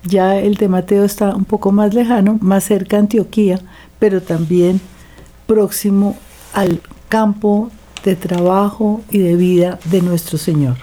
Ya 0.04 0.38
el 0.38 0.56
de 0.56 0.68
Mateo 0.68 1.04
está 1.04 1.36
un 1.36 1.46
poco 1.46 1.72
más 1.72 1.94
lejano, 1.94 2.38
más 2.42 2.64
cerca 2.64 2.98
a 2.98 3.02
Antioquía, 3.02 3.60
pero 4.00 4.22
también 4.22 4.82
próximo 5.46 6.16
al 6.54 6.82
campo 7.08 7.70
de 8.04 8.16
trabajo 8.16 9.02
y 9.10 9.20
de 9.20 9.36
vida 9.36 9.80
de 9.86 10.02
nuestro 10.02 10.38
Señor. 10.38 10.78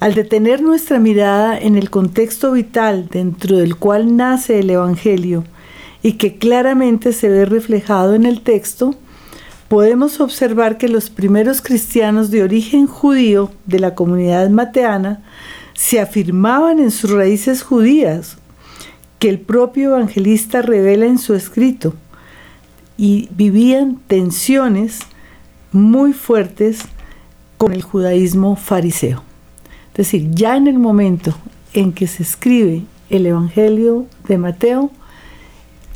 Al 0.00 0.14
detener 0.14 0.62
nuestra 0.62 0.98
mirada 0.98 1.56
en 1.56 1.76
el 1.76 1.88
contexto 1.88 2.52
vital 2.52 3.08
dentro 3.08 3.58
del 3.58 3.76
cual 3.76 4.16
nace 4.16 4.58
el 4.58 4.70
Evangelio 4.70 5.44
y 6.02 6.14
que 6.14 6.38
claramente 6.38 7.12
se 7.12 7.28
ve 7.28 7.44
reflejado 7.44 8.14
en 8.14 8.26
el 8.26 8.40
texto, 8.40 8.96
podemos 9.72 10.20
observar 10.20 10.76
que 10.76 10.86
los 10.86 11.08
primeros 11.08 11.62
cristianos 11.62 12.30
de 12.30 12.42
origen 12.42 12.86
judío 12.86 13.50
de 13.64 13.78
la 13.78 13.94
comunidad 13.94 14.50
mateana 14.50 15.22
se 15.72 15.98
afirmaban 15.98 16.78
en 16.78 16.90
sus 16.90 17.10
raíces 17.10 17.62
judías, 17.62 18.36
que 19.18 19.30
el 19.30 19.40
propio 19.40 19.96
evangelista 19.96 20.60
revela 20.60 21.06
en 21.06 21.16
su 21.16 21.32
escrito, 21.32 21.94
y 22.98 23.30
vivían 23.34 23.96
tensiones 24.08 24.98
muy 25.72 26.12
fuertes 26.12 26.80
con 27.56 27.72
el 27.72 27.80
judaísmo 27.80 28.56
fariseo. 28.56 29.22
Es 29.92 29.96
decir, 29.96 30.32
ya 30.32 30.58
en 30.58 30.66
el 30.66 30.78
momento 30.78 31.34
en 31.72 31.94
que 31.94 32.08
se 32.08 32.24
escribe 32.24 32.82
el 33.08 33.24
Evangelio 33.24 34.04
de 34.28 34.36
Mateo, 34.36 34.90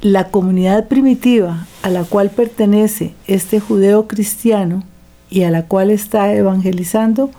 la 0.01 0.29
comunidad 0.31 0.89
primitiva 0.89 1.67
a 1.83 1.91
la 1.91 2.05
cual 2.05 2.31
pertenece 2.31 3.15
este 3.27 3.61
judeo 3.61 4.07
cristiano 4.07 4.85
y 5.31 5.43
a 5.43 5.51
la 5.51 5.67
cual 5.67 5.91
está 5.91 6.33
evangelizando, 6.35 7.31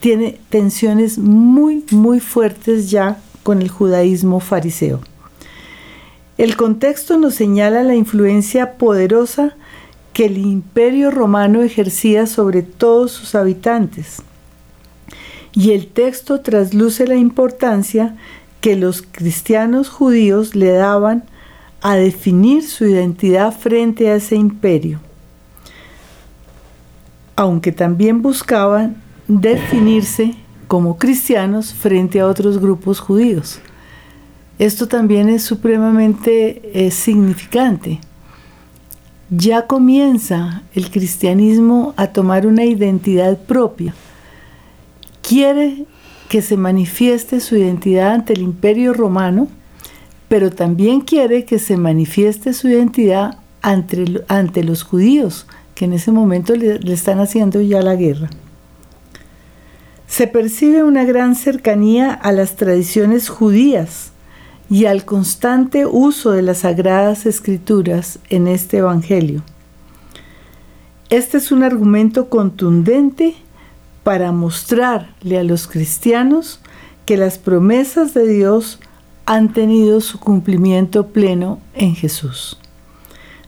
tiene 0.00 0.38
tensiones 0.48 1.18
muy, 1.18 1.84
muy 1.90 2.20
fuertes 2.20 2.90
ya 2.90 3.18
con 3.42 3.62
el 3.62 3.68
judaísmo 3.68 4.40
fariseo. 4.40 5.00
El 6.38 6.56
contexto 6.56 7.18
nos 7.18 7.34
señala 7.34 7.82
la 7.82 7.94
influencia 7.94 8.72
poderosa 8.72 9.54
que 10.12 10.26
el 10.26 10.38
imperio 10.38 11.10
romano 11.10 11.62
ejercía 11.62 12.26
sobre 12.26 12.62
todos 12.62 13.12
sus 13.12 13.34
habitantes. 13.34 14.22
Y 15.52 15.72
el 15.72 15.86
texto 15.86 16.40
trasluce 16.40 17.06
la 17.06 17.16
importancia 17.16 18.16
que 18.60 18.76
los 18.76 19.02
cristianos 19.02 19.88
judíos 19.88 20.54
le 20.54 20.72
daban 20.72 21.24
a 21.82 21.96
definir 21.96 22.62
su 22.62 22.86
identidad 22.86 23.52
frente 23.52 24.08
a 24.08 24.14
ese 24.14 24.36
imperio, 24.36 25.00
aunque 27.34 27.72
también 27.72 28.22
buscaban 28.22 29.02
definirse 29.26 30.34
como 30.68 30.96
cristianos 30.96 31.74
frente 31.74 32.20
a 32.20 32.26
otros 32.26 32.58
grupos 32.58 33.00
judíos. 33.00 33.60
Esto 34.58 34.86
también 34.86 35.28
es 35.28 35.42
supremamente 35.42 36.86
eh, 36.86 36.90
significante. 36.90 37.98
Ya 39.28 39.66
comienza 39.66 40.62
el 40.74 40.90
cristianismo 40.90 41.94
a 41.96 42.08
tomar 42.08 42.46
una 42.46 42.64
identidad 42.64 43.38
propia. 43.38 43.94
Quiere 45.20 45.86
que 46.28 46.42
se 46.42 46.56
manifieste 46.56 47.40
su 47.40 47.56
identidad 47.56 48.12
ante 48.12 48.34
el 48.34 48.42
imperio 48.42 48.92
romano, 48.92 49.48
pero 50.32 50.50
también 50.50 51.02
quiere 51.02 51.44
que 51.44 51.58
se 51.58 51.76
manifieste 51.76 52.54
su 52.54 52.66
identidad 52.66 53.36
ante, 53.60 54.24
ante 54.28 54.64
los 54.64 54.82
judíos, 54.82 55.46
que 55.74 55.84
en 55.84 55.92
ese 55.92 56.10
momento 56.10 56.56
le, 56.56 56.78
le 56.78 56.94
están 56.94 57.20
haciendo 57.20 57.60
ya 57.60 57.82
la 57.82 57.96
guerra. 57.96 58.30
Se 60.06 60.26
percibe 60.26 60.84
una 60.84 61.04
gran 61.04 61.34
cercanía 61.34 62.14
a 62.14 62.32
las 62.32 62.56
tradiciones 62.56 63.28
judías 63.28 64.12
y 64.70 64.86
al 64.86 65.04
constante 65.04 65.84
uso 65.84 66.30
de 66.30 66.40
las 66.40 66.60
sagradas 66.60 67.26
escrituras 67.26 68.18
en 68.30 68.48
este 68.48 68.78
Evangelio. 68.78 69.42
Este 71.10 71.36
es 71.36 71.52
un 71.52 71.62
argumento 71.62 72.30
contundente 72.30 73.34
para 74.02 74.32
mostrarle 74.32 75.36
a 75.36 75.44
los 75.44 75.66
cristianos 75.66 76.58
que 77.04 77.18
las 77.18 77.36
promesas 77.36 78.14
de 78.14 78.26
Dios 78.26 78.78
han 79.26 79.52
tenido 79.52 80.00
su 80.00 80.18
cumplimiento 80.18 81.08
pleno 81.08 81.60
en 81.74 81.94
Jesús. 81.94 82.58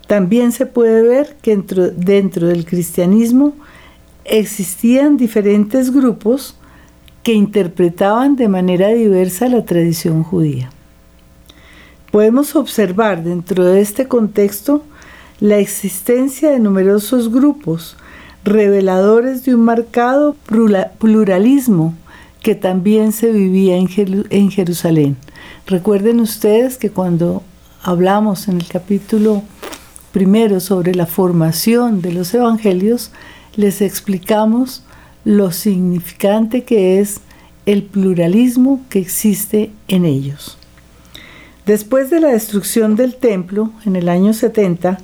También 0.06 0.52
se 0.52 0.66
puede 0.66 1.02
ver 1.02 1.36
que 1.40 1.56
dentro, 1.56 2.46
del 2.46 2.64
cristianismo 2.66 3.54
existían 4.24 5.16
diferentes 5.16 5.92
grupos 5.92 6.56
que 7.22 7.32
interpretaban 7.32 8.36
de 8.36 8.48
manera 8.48 8.88
diversa 8.88 9.48
la 9.48 9.64
tradición 9.64 10.22
judía. 10.22 10.70
Podemos 12.10 12.54
observar 12.54 13.24
dentro 13.24 13.64
de 13.64 13.80
este 13.80 14.06
contexto 14.06 14.84
la 15.40 15.58
existencia 15.58 16.50
de 16.50 16.60
numerosos 16.60 17.32
grupos 17.32 17.96
reveladores 18.44 19.44
de 19.44 19.54
un 19.54 19.62
marcado 19.62 20.36
pluralismo 20.98 21.94
que 22.42 22.54
también 22.54 23.10
se 23.12 23.32
vivía 23.32 23.76
en 23.76 24.50
Jerusalén. 24.50 25.16
Recuerden 25.66 26.20
ustedes 26.20 26.76
que 26.76 26.90
cuando 26.90 27.42
hablamos 27.82 28.48
en 28.48 28.56
el 28.56 28.66
capítulo 28.66 29.42
primero 30.12 30.60
sobre 30.60 30.94
la 30.94 31.06
formación 31.06 32.00
de 32.00 32.12
los 32.12 32.32
evangelios, 32.34 33.10
les 33.56 33.80
explicamos 33.80 34.82
lo 35.24 35.52
significante 35.52 36.64
que 36.64 37.00
es 37.00 37.20
el 37.66 37.82
pluralismo 37.82 38.80
que 38.90 38.98
existe 38.98 39.70
en 39.88 40.04
ellos. 40.04 40.58
Después 41.66 42.10
de 42.10 42.20
la 42.20 42.28
destrucción 42.28 42.94
del 42.94 43.14
templo 43.14 43.72
en 43.86 43.96
el 43.96 44.08
año 44.10 44.34
70, 44.34 44.98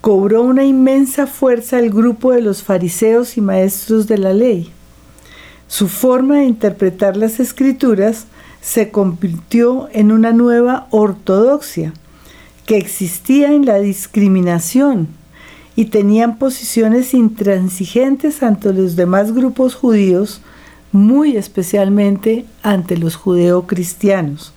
cobró 0.00 0.42
una 0.42 0.64
inmensa 0.64 1.26
fuerza 1.26 1.78
el 1.78 1.90
grupo 1.90 2.32
de 2.32 2.40
los 2.40 2.62
fariseos 2.62 3.36
y 3.36 3.40
maestros 3.40 4.06
de 4.06 4.18
la 4.18 4.32
ley. 4.32 4.70
Su 5.66 5.88
forma 5.88 6.36
de 6.36 6.44
interpretar 6.44 7.16
las 7.16 7.40
escrituras 7.40 8.26
se 8.64 8.90
convirtió 8.90 9.90
en 9.92 10.10
una 10.10 10.32
nueva 10.32 10.86
ortodoxia 10.90 11.92
que 12.64 12.78
existía 12.78 13.52
en 13.52 13.66
la 13.66 13.78
discriminación 13.78 15.08
y 15.76 15.86
tenían 15.86 16.38
posiciones 16.38 17.12
intransigentes 17.12 18.42
ante 18.42 18.72
los 18.72 18.96
demás 18.96 19.34
grupos 19.34 19.74
judíos, 19.74 20.40
muy 20.92 21.36
especialmente 21.36 22.46
ante 22.62 22.96
los 22.96 23.16
judeocristianos, 23.16 24.54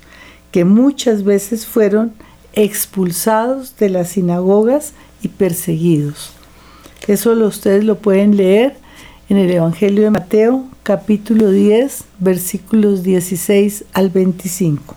que 0.51 0.63
muchas 0.63 1.25
veces 1.25 1.65
fueron 1.65 2.13
expulsados 2.53 3.75
de 3.75 3.89
las 3.89 4.09
sinagogas 4.09 4.93
y 5.21 5.27
perseguidos. 5.27 6.31
Eso 7.07 7.35
lo, 7.35 7.47
ustedes 7.47 7.83
lo 7.83 7.97
pueden 7.97 8.37
leer 8.37 8.77
en 9.29 9.37
el 9.37 9.51
Evangelio 9.51 10.03
de 10.03 10.11
Mateo, 10.11 10.63
capítulo 10.83 11.51
10, 11.51 12.05
versículos 12.19 13.03
16 13.03 13.83
al 13.91 14.09
25. 14.09 14.95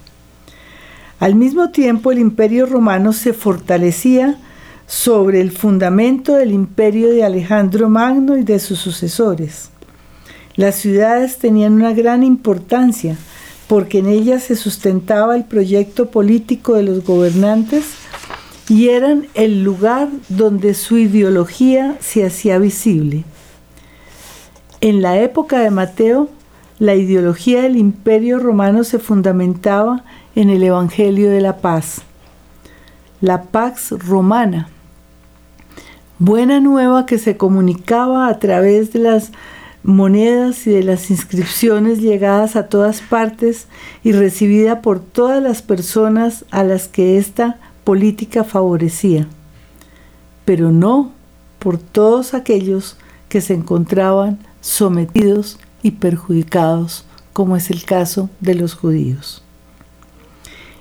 Al 1.19 1.35
mismo 1.35 1.71
tiempo, 1.71 2.13
el 2.13 2.21
imperio 2.21 2.67
romano 2.67 3.13
se 3.13 3.33
fortalecía 3.33 4.39
sobre 4.87 5.41
el 5.41 5.51
fundamento 5.51 6.35
del 6.35 6.53
imperio 6.53 7.11
de 7.11 7.25
Alejandro 7.25 7.89
Magno 7.89 8.37
y 8.37 8.45
de 8.45 8.61
sus 8.61 8.79
sucesores. 8.79 9.71
Las 10.55 10.77
ciudades 10.77 11.39
tenían 11.39 11.73
una 11.73 11.93
gran 11.93 12.23
importancia 12.23 13.17
porque 13.67 13.99
en 13.99 14.07
ellas 14.07 14.45
se 14.45 14.55
sustentaba 14.55 15.35
el 15.35 15.45
proyecto 15.45 16.11
político 16.11 16.75
de 16.75 16.85
los 16.85 17.05
gobernantes 17.05 17.85
y 18.69 18.89
eran 18.89 19.27
el 19.35 19.65
lugar 19.65 20.09
donde 20.29 20.75
su 20.75 20.99
ideología 20.99 21.97
se 22.01 22.25
hacía 22.25 22.59
visible. 22.59 23.25
En 24.83 25.03
la 25.03 25.19
época 25.19 25.59
de 25.59 25.71
Mateo, 25.71 26.31
la 26.79 26.95
ideología 26.95 27.61
del 27.61 27.77
imperio 27.77 28.39
romano 28.39 28.83
se 28.83 28.99
fundamentaba 28.99 30.05
en 30.35 30.49
el 30.49 30.63
Evangelio 30.63 31.31
de 31.31 31.43
la 31.43 31.59
Paz, 31.59 32.01
la 33.21 33.43
Pax 33.43 33.91
Romana, 33.91 34.71
buena 36.19 36.61
nueva 36.61 37.05
que 37.05 37.19
se 37.19 37.37
comunicaba 37.37 38.29
a 38.29 38.39
través 38.39 38.95
de 38.95 39.01
las 39.01 39.33
monedas 39.83 40.67
y 40.67 40.71
de 40.71 40.83
las 40.83 41.11
inscripciones 41.11 42.01
llegadas 42.01 42.57
a 42.57 42.69
todas 42.69 43.03
partes 43.03 43.67
y 44.03 44.13
recibida 44.13 44.81
por 44.81 45.01
todas 45.01 45.43
las 45.43 45.61
personas 45.61 46.47
a 46.51 46.65
las 46.65 46.89
que 46.89 47.19
esta 47.19 47.59
política 47.85 48.45
favorecía, 48.45 49.27
pero 50.47 50.73
no 50.73 51.13
por 51.59 51.77
todos 51.77 52.33
aquellos 52.33 52.97
que 53.29 53.43
se 53.43 53.53
encontraban 53.53 54.39
sometidos 54.61 55.59
y 55.83 55.93
perjudicados, 55.93 57.05
como 57.33 57.57
es 57.57 57.71
el 57.71 57.85
caso 57.85 58.29
de 58.41 58.55
los 58.55 58.75
judíos. 58.75 59.43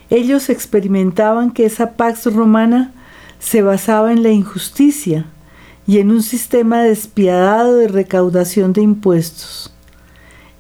Ellos 0.10 0.50
experimentaban 0.50 1.52
que 1.52 1.66
esa 1.66 1.92
pax 1.94 2.26
romana 2.34 2.94
se 3.40 3.62
basaba 3.62 4.12
en 4.12 4.24
la 4.24 4.32
injusticia 4.32 5.26
y 5.88 6.00
en 6.00 6.12
un 6.12 6.24
sistema 6.24 6.82
despiadado 6.82 7.78
de 7.78 7.88
recaudación 7.88 8.74
de 8.74 8.82
impuestos. 8.82 9.74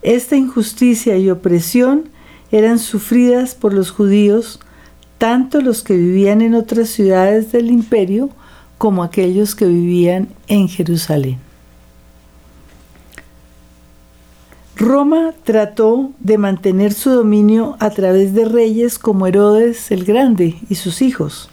Esta 0.01 0.37
injusticia 0.37 1.17
y 1.17 1.29
opresión 1.29 2.09
eran 2.51 2.79
sufridas 2.79 3.53
por 3.53 3.73
los 3.73 3.91
judíos, 3.91 4.59
tanto 5.17 5.61
los 5.61 5.83
que 5.83 5.95
vivían 5.95 6.41
en 6.41 6.55
otras 6.55 6.89
ciudades 6.89 7.51
del 7.51 7.69
imperio 7.69 8.29
como 8.77 9.03
aquellos 9.03 9.55
que 9.55 9.65
vivían 9.65 10.29
en 10.47 10.69
Jerusalén. 10.69 11.48
Roma 14.79 15.33
trató 15.43 16.13
de 16.21 16.37
mantener 16.37 16.93
su 16.93 17.09
dominio 17.09 17.75
a 17.81 17.89
través 17.89 18.33
de 18.33 18.45
reyes 18.45 18.97
como 18.97 19.27
Herodes 19.27 19.91
el 19.91 20.05
Grande 20.05 20.55
y 20.69 20.75
sus 20.75 21.01
hijos. 21.01 21.49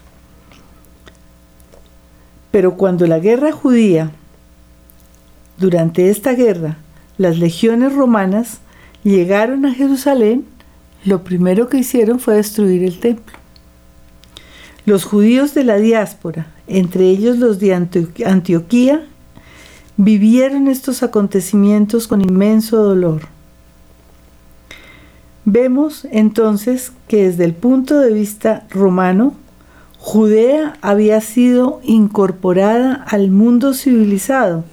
Pero 2.52 2.76
cuando 2.76 3.04
la 3.08 3.18
guerra 3.18 3.50
judía, 3.50 4.12
durante 5.58 6.08
esta 6.08 6.34
guerra, 6.34 6.76
las 7.18 7.36
legiones 7.36 7.96
romanas 7.96 8.60
llegaron 9.02 9.66
a 9.66 9.74
Jerusalén, 9.74 10.44
lo 11.04 11.24
primero 11.24 11.68
que 11.68 11.78
hicieron 11.78 12.20
fue 12.20 12.36
destruir 12.36 12.84
el 12.84 13.00
templo. 13.00 13.36
Los 14.84 15.04
judíos 15.04 15.52
de 15.52 15.64
la 15.64 15.78
diáspora, 15.78 16.46
entre 16.68 17.10
ellos 17.10 17.38
los 17.38 17.58
de 17.58 17.74
Antioquía 17.74 19.04
vivieron 19.96 20.68
estos 20.68 21.02
acontecimientos 21.02 22.06
con 22.06 22.20
inmenso 22.20 22.82
dolor. 22.82 23.22
Vemos 25.44 26.06
entonces 26.10 26.92
que 27.08 27.28
desde 27.28 27.44
el 27.44 27.54
punto 27.54 28.00
de 28.00 28.12
vista 28.12 28.66
romano, 28.70 29.34
Judea 29.98 30.76
había 30.82 31.20
sido 31.20 31.80
incorporada 31.82 33.04
al 33.08 33.30
mundo 33.30 33.72
civilizado, 33.74 34.64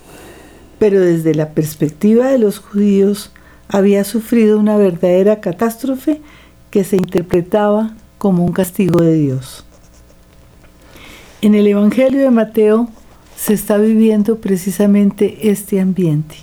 pero 0.80 1.00
desde 1.00 1.36
la 1.36 1.50
perspectiva 1.52 2.28
de 2.28 2.40
los 2.40 2.60
judíos 2.60 3.32
había 3.68 4.04
sufrido 4.04 4.60
una 4.60 4.78
verdadera 4.78 5.42
catástrofe 5.42 6.22
que 6.70 6.84
se 6.84 6.98
interpretaba 6.98 7.94
como 8.18 8.44
un 8.44 8.52
castigo 8.52 9.02
de 9.02 9.14
Dios. 9.14 9.66
En 11.42 11.56
el 11.56 11.68
Evangelio 11.68 12.22
de 12.22 12.32
Mateo 12.32 12.90
se 13.36 13.54
está 13.54 13.78
viviendo 13.78 14.38
precisamente 14.38 15.50
este 15.50 15.80
ambiente. 15.80 16.36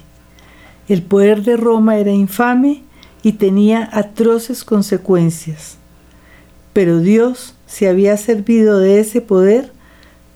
El 0.88 1.02
poder 1.02 1.42
de 1.42 1.56
Roma 1.56 1.96
era 1.98 2.10
infame 2.10 2.82
y 3.22 3.32
tenía 3.32 3.88
atroces 3.92 4.64
consecuencias, 4.64 5.76
pero 6.72 6.98
Dios 6.98 7.54
se 7.66 7.88
había 7.88 8.16
servido 8.16 8.78
de 8.78 9.00
ese 9.00 9.20
poder 9.20 9.72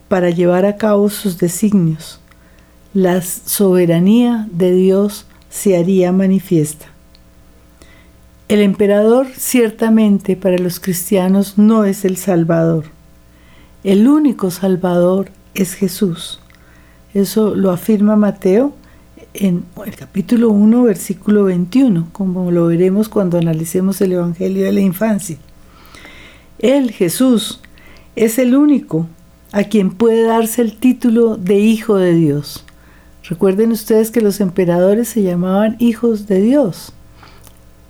para 0.08 0.30
llevar 0.30 0.64
a 0.64 0.76
cabo 0.76 1.10
sus 1.10 1.38
designios. 1.38 2.20
La 2.92 3.20
soberanía 3.22 4.46
de 4.52 4.72
Dios 4.72 5.26
se 5.50 5.76
haría 5.76 6.12
manifiesta. 6.12 6.86
El 8.46 8.60
emperador 8.60 9.26
ciertamente 9.36 10.36
para 10.36 10.58
los 10.58 10.78
cristianos 10.78 11.58
no 11.58 11.84
es 11.84 12.04
el 12.04 12.16
Salvador. 12.16 12.84
El 13.82 14.06
único 14.06 14.50
Salvador 14.50 15.30
es 15.54 15.74
Jesús. 15.74 16.40
Eso 17.14 17.54
lo 17.54 17.70
afirma 17.70 18.16
Mateo 18.16 18.74
en 19.34 19.64
el 19.86 19.94
capítulo 19.94 20.50
1, 20.50 20.82
versículo 20.82 21.44
21, 21.44 22.08
como 22.10 22.50
lo 22.50 22.66
veremos 22.66 23.08
cuando 23.08 23.38
analicemos 23.38 24.00
el 24.00 24.12
Evangelio 24.12 24.64
de 24.64 24.72
la 24.72 24.80
infancia. 24.80 25.38
Él, 26.58 26.90
Jesús, 26.90 27.60
es 28.16 28.38
el 28.40 28.56
único 28.56 29.06
a 29.52 29.62
quien 29.62 29.92
puede 29.92 30.24
darse 30.24 30.60
el 30.60 30.76
título 30.76 31.36
de 31.36 31.60
Hijo 31.60 31.96
de 31.96 32.14
Dios. 32.14 32.64
Recuerden 33.28 33.70
ustedes 33.70 34.10
que 34.10 34.20
los 34.20 34.40
emperadores 34.40 35.08
se 35.08 35.22
llamaban 35.22 35.76
hijos 35.78 36.26
de 36.26 36.40
Dios. 36.40 36.92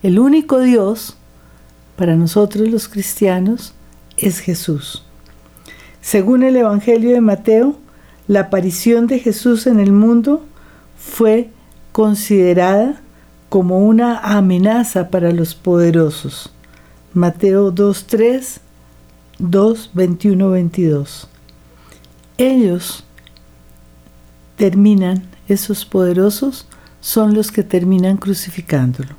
El 0.03 0.19
único 0.19 0.61
Dios, 0.61 1.17
para 1.97 2.15
nosotros 2.15 2.69
los 2.69 2.89
cristianos, 2.89 3.73
es 4.19 4.41
Jesús. 4.41 5.03
Según 6.03 6.43
el 6.43 6.57
Evangelio 6.57 7.13
de 7.13 7.23
Mateo, 7.23 7.79
la 8.27 8.41
aparición 8.41 9.07
de 9.07 9.19
Jesús 9.19 9.67
en 9.67 9.81
el 9.81 9.93
mundo 9.93 10.45
fue 10.99 11.51
considerada 11.93 13.01
como 13.49 13.87
una 13.87 14.19
amenaza 14.19 15.11
para 15.11 15.31
los 15.31 15.55
poderosos. 15.55 16.51
Mateo 17.13 17.73
2.3, 17.73 18.59
2, 19.39 19.91
21, 19.95 20.51
22. 20.51 21.29
Ellos 22.39 23.05
terminan, 24.57 25.23
esos 25.47 25.85
poderosos 25.85 26.67
son 27.01 27.35
los 27.35 27.53
que 27.53 27.63
terminan 27.63 28.17
crucificándolo. 28.17 29.11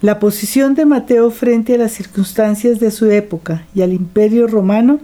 La 0.00 0.18
posición 0.18 0.74
de 0.74 0.84
Mateo 0.84 1.30
frente 1.30 1.74
a 1.74 1.78
las 1.78 1.92
circunstancias 1.92 2.80
de 2.80 2.90
su 2.90 3.06
época 3.06 3.64
y 3.72 3.82
al 3.82 3.92
imperio 3.92 4.48
romano 4.48 4.98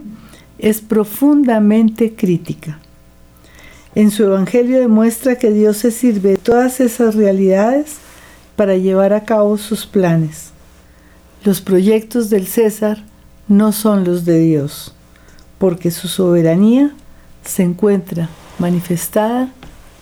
es 0.59 0.81
profundamente 0.81 2.15
crítica. 2.15 2.79
En 3.95 4.11
su 4.11 4.23
Evangelio 4.23 4.79
demuestra 4.79 5.37
que 5.37 5.51
Dios 5.51 5.77
se 5.77 5.91
sirve 5.91 6.31
de 6.31 6.37
todas 6.37 6.79
esas 6.79 7.15
realidades 7.15 7.95
para 8.55 8.75
llevar 8.75 9.13
a 9.13 9.23
cabo 9.23 9.57
sus 9.57 9.85
planes. 9.85 10.51
Los 11.43 11.61
proyectos 11.61 12.29
del 12.29 12.45
César 12.45 13.03
no 13.47 13.71
son 13.71 14.03
los 14.03 14.25
de 14.25 14.39
Dios, 14.39 14.93
porque 15.57 15.89
su 15.91 16.07
soberanía 16.07 16.93
se 17.43 17.63
encuentra 17.63 18.29
manifestada 18.59 19.51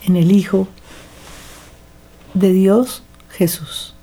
en 0.06 0.16
el 0.16 0.32
Hijo 0.32 0.68
de 2.34 2.52
Dios 2.52 3.04
Jesús. 3.30 3.97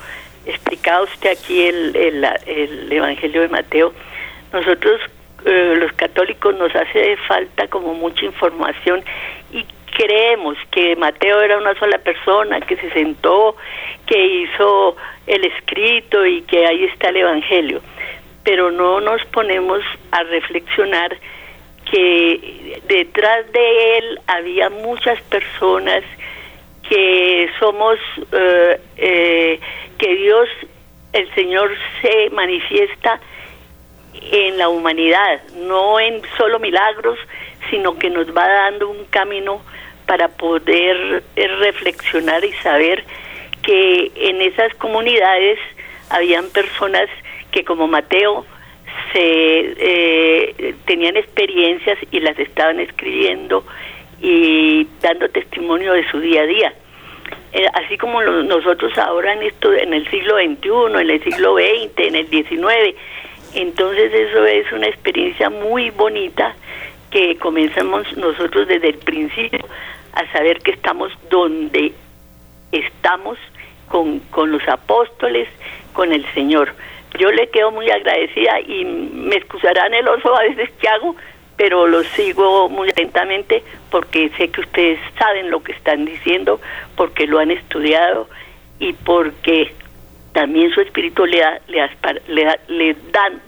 explicaba 0.46 1.04
usted 1.04 1.32
aquí 1.32 1.64
el, 1.64 1.94
el, 1.98 2.90
Evangelio 2.90 3.42
de 3.42 3.50
Mateo, 3.50 3.94
nosotros 4.54 5.02
eh, 5.44 5.76
los 5.80 5.92
católicos 5.92 6.56
nos 6.56 6.74
hace 6.74 7.18
falta 7.28 7.68
como 7.68 7.94
mucha 7.94 8.24
información 8.24 9.04
y 9.52 9.66
creemos 9.98 10.58
que 10.72 10.96
Mateo 10.96 11.42
era 11.42 11.58
una 11.58 11.78
sola 11.78 11.98
persona 11.98 12.62
que 12.62 12.78
se 12.78 12.90
sentó, 12.92 13.58
que 14.06 14.26
hizo 14.26 14.96
el 15.28 15.44
escrito 15.44 16.26
y 16.26 16.44
que 16.44 16.66
ahí 16.66 16.86
está 16.86 17.10
el 17.10 17.18
Evangelio, 17.18 17.82
pero 18.46 18.72
no 18.72 19.02
nos 19.02 19.26
ponemos 19.26 19.82
a 20.12 20.24
reflexionar 20.24 21.18
que 21.92 22.80
detrás 22.88 23.52
de 23.52 23.98
él 23.98 24.20
había 24.28 24.70
muchas 24.70 25.22
personas 25.24 26.02
que 26.88 27.50
somos, 27.60 27.98
eh, 28.32 28.80
eh, 28.98 29.60
que 29.98 30.16
Dios, 30.16 30.50
el 31.14 31.34
Señor 31.34 31.72
se 32.02 32.30
manifiesta 32.32 33.20
en 34.32 34.58
la 34.58 34.70
humanidad, 34.70 35.42
no 35.56 36.00
en 36.00 36.22
solo 36.38 36.60
milagros, 36.60 37.18
sino 37.70 37.98
que 37.98 38.10
nos 38.10 38.28
va 38.36 38.48
dando 38.48 38.90
un 38.90 39.06
camino 39.06 39.62
para 40.06 40.28
poder 40.28 41.24
eh, 41.36 41.48
reflexionar 41.48 42.44
y 42.44 42.52
saber 42.54 43.04
que 43.62 44.12
en 44.16 44.42
esas 44.42 44.74
comunidades 44.76 45.60
habían 46.10 46.50
personas 46.50 47.10
que 47.52 47.64
como 47.64 47.88
Mateo 47.88 48.46
se 49.14 50.76
tenían 50.86 51.18
experiencias 51.18 51.98
y 52.12 52.20
las 52.20 52.38
estaban 52.38 52.80
escribiendo 52.80 53.64
y 54.24 54.88
dando 55.02 55.28
testimonio 55.30 55.94
de 55.94 56.10
su 56.10 56.20
día 56.20 56.44
a 56.44 56.46
día. 56.46 56.74
Eh, 57.52 57.68
así 57.74 57.98
como 57.98 58.24
nosotros 58.24 58.98
ahora 58.98 59.34
en 59.34 59.44
esto 59.44 59.72
en 59.74 59.94
el 59.94 60.10
siglo 60.10 60.38
XXI, 60.38 61.02
en 61.02 61.10
el 61.10 61.24
siglo 61.24 61.56
XX, 61.56 62.08
en 62.08 62.16
el 62.16 62.28
XIX, 62.28 62.96
entonces 63.54 64.14
eso 64.14 64.46
es 64.46 64.72
una 64.72 64.88
experiencia 64.88 65.50
muy 65.50 65.90
bonita 65.92 66.56
que 67.12 67.36
comenzamos 67.38 68.16
nosotros 68.18 68.68
desde 68.68 68.90
el 68.90 68.98
principio 68.98 69.60
a 70.14 70.32
saber 70.32 70.60
que 70.60 70.72
estamos 70.72 71.12
donde 71.30 71.92
estamos 72.72 73.38
con, 73.90 74.20
con 74.32 74.52
los 74.52 74.66
apóstoles, 74.68 75.50
con 75.92 76.14
el 76.14 76.26
Señor. 76.34 76.74
Yo 77.20 77.30
le 77.30 77.50
quedo 77.50 77.72
muy 77.72 77.92
agradecida 77.92 78.62
y 78.62 78.86
me 78.86 79.36
excusarán 79.36 79.94
el 79.94 80.08
oso 80.08 80.36
a 80.36 80.44
veces 80.44 80.72
que 80.80 80.88
hago, 80.88 81.16
pero 81.58 81.88
los 81.88 82.08
sigo 82.08 82.70
muy 82.70 82.90
atentamente 82.90 83.64
porque 83.92 84.30
sé 84.38 84.50
que 84.50 84.62
ustedes 84.62 85.00
saben 85.18 85.52
lo 85.52 85.62
que 85.62 85.74
están 85.74 86.06
diciendo, 86.06 86.60
porque 86.96 87.28
lo 87.28 87.40
han 87.40 87.52
estudiado 87.52 88.28
y 88.80 88.94
porque 88.94 89.74
también 90.34 90.72
su 90.72 90.82
espíritu 90.82 91.26
le, 91.26 91.42
le, 91.68 92.96
dan 93.12 93.42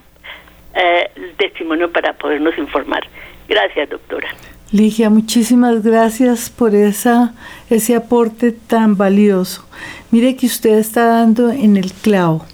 eh, 0.75 1.09
testimonio 1.37 1.91
para 1.91 2.13
podernos 2.13 2.57
informar. 2.57 3.03
Gracias, 3.47 3.89
doctora. 3.89 4.29
Ligia, 4.71 5.09
muchísimas 5.09 5.83
gracias 5.83 6.49
por 6.49 6.75
esa, 6.75 7.33
ese 7.69 7.95
aporte 7.95 8.51
tan 8.51 8.97
valioso. 8.97 9.65
Mire 10.11 10.35
que 10.35 10.47
usted 10.47 10.77
está 10.77 11.05
dando 11.05 11.49
en 11.51 11.77
el 11.77 11.91
clavo. 11.91 12.45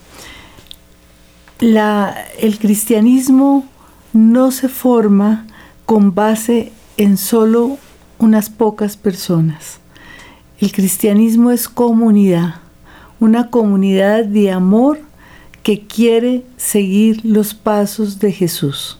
el 1.60 2.60
cristianismo 2.60 3.66
no 4.14 4.52
se 4.52 4.70
forma 4.70 5.46
con 5.86 6.14
base 6.14 6.72
en 6.98 7.18
solo 7.18 7.78
unas 8.20 8.50
pocas 8.50 8.98
personas. 8.98 9.80
El 10.60 10.72
cristianismo 10.72 11.52
es 11.52 11.68
comunidad, 11.68 12.56
una 13.20 13.50
comunidad 13.50 14.26
de 14.26 14.52
amor 14.52 15.00
que 15.64 15.86
quiere 15.86 16.44
seguir 16.58 17.22
los 17.24 17.54
pasos 17.54 18.20
de 18.20 18.32
Jesús. 18.32 19.00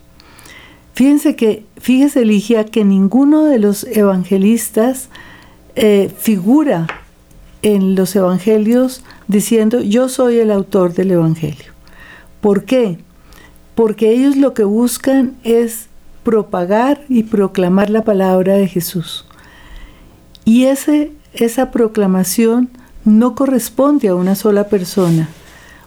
Fíjense 0.94 1.36
que, 1.36 1.66
fíjese 1.78 2.26
Ligia, 2.26 2.66
que 2.66 2.84
ninguno 2.84 3.46
de 3.46 3.60
los 3.60 3.84
evangelistas 3.86 5.10
eh, 5.76 6.12
figura 6.18 6.88
en 7.62 7.96
los 7.96 8.16
evangelios 8.16 9.04
diciendo 9.28 9.82
yo 9.82 10.10
soy 10.10 10.38
el 10.38 10.52
autor 10.52 10.94
del 10.94 11.12
evangelio. 11.12 11.72
¿Por 12.42 12.66
qué? 12.66 12.98
Porque 13.76 14.12
ellos 14.12 14.36
lo 14.36 14.54
que 14.54 14.64
buscan 14.64 15.36
es 15.44 15.88
propagar 16.24 17.04
y 17.10 17.24
proclamar 17.24 17.90
la 17.90 18.04
palabra 18.04 18.56
de 18.56 18.68
Jesús. 18.68 19.26
Y 20.46 20.66
ese, 20.66 21.12
esa 21.34 21.72
proclamación 21.72 22.70
no 23.06 23.36
corresponde 23.36 24.10
a 24.10 24.16
una 24.16 24.36
sola 24.36 24.66
persona. 24.66 25.30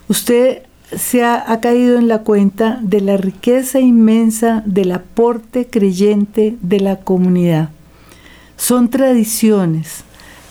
Usted 0.09 0.63
se 0.97 1.25
ha, 1.25 1.53
ha, 1.53 1.61
caído 1.61 1.99
en 1.99 2.09
la 2.09 2.21
cuenta 2.21 2.79
de 2.83 3.01
la 3.01 3.17
riqueza 3.17 3.81
inmensa 3.81 4.63
del 4.67 4.93
aporte 4.93 5.67
creyente 5.67 6.57
de 6.61 6.81
la 6.81 6.97
comunidad. 6.97 7.71
Son 8.57 8.91
tradiciones, 8.91 10.05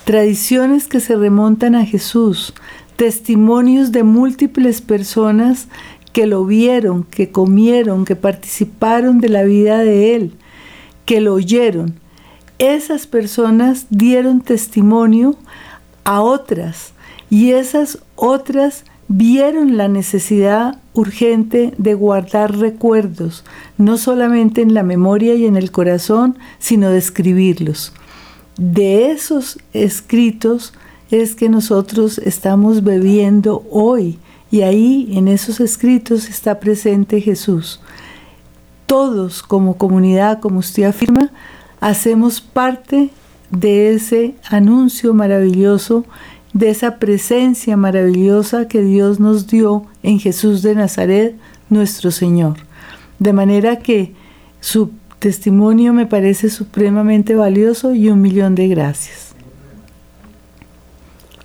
tradiciones 0.06 0.88
que 0.88 1.00
se 1.00 1.16
remontan 1.16 1.76
a 1.76 1.86
Jesús, 1.86 2.54
testimonios 2.98 3.92
de 3.92 4.04
múltiples 4.04 4.82
personas 4.82 5.68
que 6.14 6.28
lo 6.28 6.46
vieron, 6.46 7.04
que 7.04 7.32
comieron, 7.32 8.06
que 8.06 8.16
participaron 8.16 9.20
de 9.20 9.30
la 9.30 9.44
vida 9.44 9.80
de 9.80 10.16
Él, 10.16 10.34
que 11.06 11.20
lo 11.20 11.34
oyeron. 11.34 12.00
Esas 12.60 13.08
personas 13.08 13.88
dieron 13.90 14.42
testimonio 14.42 15.36
a 16.06 16.22
otras 16.22 16.94
y 17.30 17.52
esas 17.52 17.98
otras 18.16 18.86
vieron 19.08 19.76
la 19.76 19.88
necesidad 19.88 20.80
urgente 20.94 21.74
de 21.78 21.94
guardar 21.96 22.58
recuerdos, 22.58 23.44
no 23.78 23.98
solamente 23.98 24.62
en 24.62 24.74
la 24.76 24.84
memoria 24.84 25.34
y 25.34 25.46
en 25.46 25.58
el 25.58 25.72
corazón, 25.72 26.38
sino 26.60 26.90
de 26.90 27.00
escribirlos. 27.00 27.92
De 28.58 29.12
esos 29.12 29.58
escritos 29.74 30.74
es 31.10 31.36
que 31.36 31.50
nosotros 31.50 32.20
estamos 32.20 32.84
bebiendo 32.84 33.66
hoy 33.72 34.20
y 34.54 34.62
ahí 34.62 35.10
en 35.14 35.28
esos 35.28 35.60
escritos 35.60 36.30
está 36.30 36.60
presente 36.60 37.20
Jesús. 37.22 37.82
Todos 38.86 39.42
como 39.42 39.80
comunidad, 39.80 40.42
como 40.42 40.60
usted 40.60 40.84
afirma, 40.84 41.32
hacemos 41.80 42.40
parte 42.40 43.10
de 43.50 43.96
ese 43.96 44.36
anuncio 44.52 45.16
maravilloso, 45.16 46.06
de 46.54 46.70
esa 46.70 47.00
presencia 47.00 47.76
maravillosa 47.78 48.68
que 48.68 48.84
Dios 48.84 49.20
nos 49.20 49.48
dio 49.48 49.88
en 50.04 50.20
Jesús 50.20 50.62
de 50.62 50.76
Nazaret, 50.76 51.36
nuestro 51.70 52.12
Señor. 52.12 52.58
De 53.18 53.34
manera 53.34 53.80
que 53.80 54.14
su 54.60 54.92
testimonio 55.18 55.94
me 55.94 56.06
parece 56.06 56.52
supremamente 56.52 57.34
valioso 57.34 57.96
y 57.96 58.08
un 58.10 58.22
millón 58.22 58.54
de 58.54 58.68
gracias. 58.68 59.34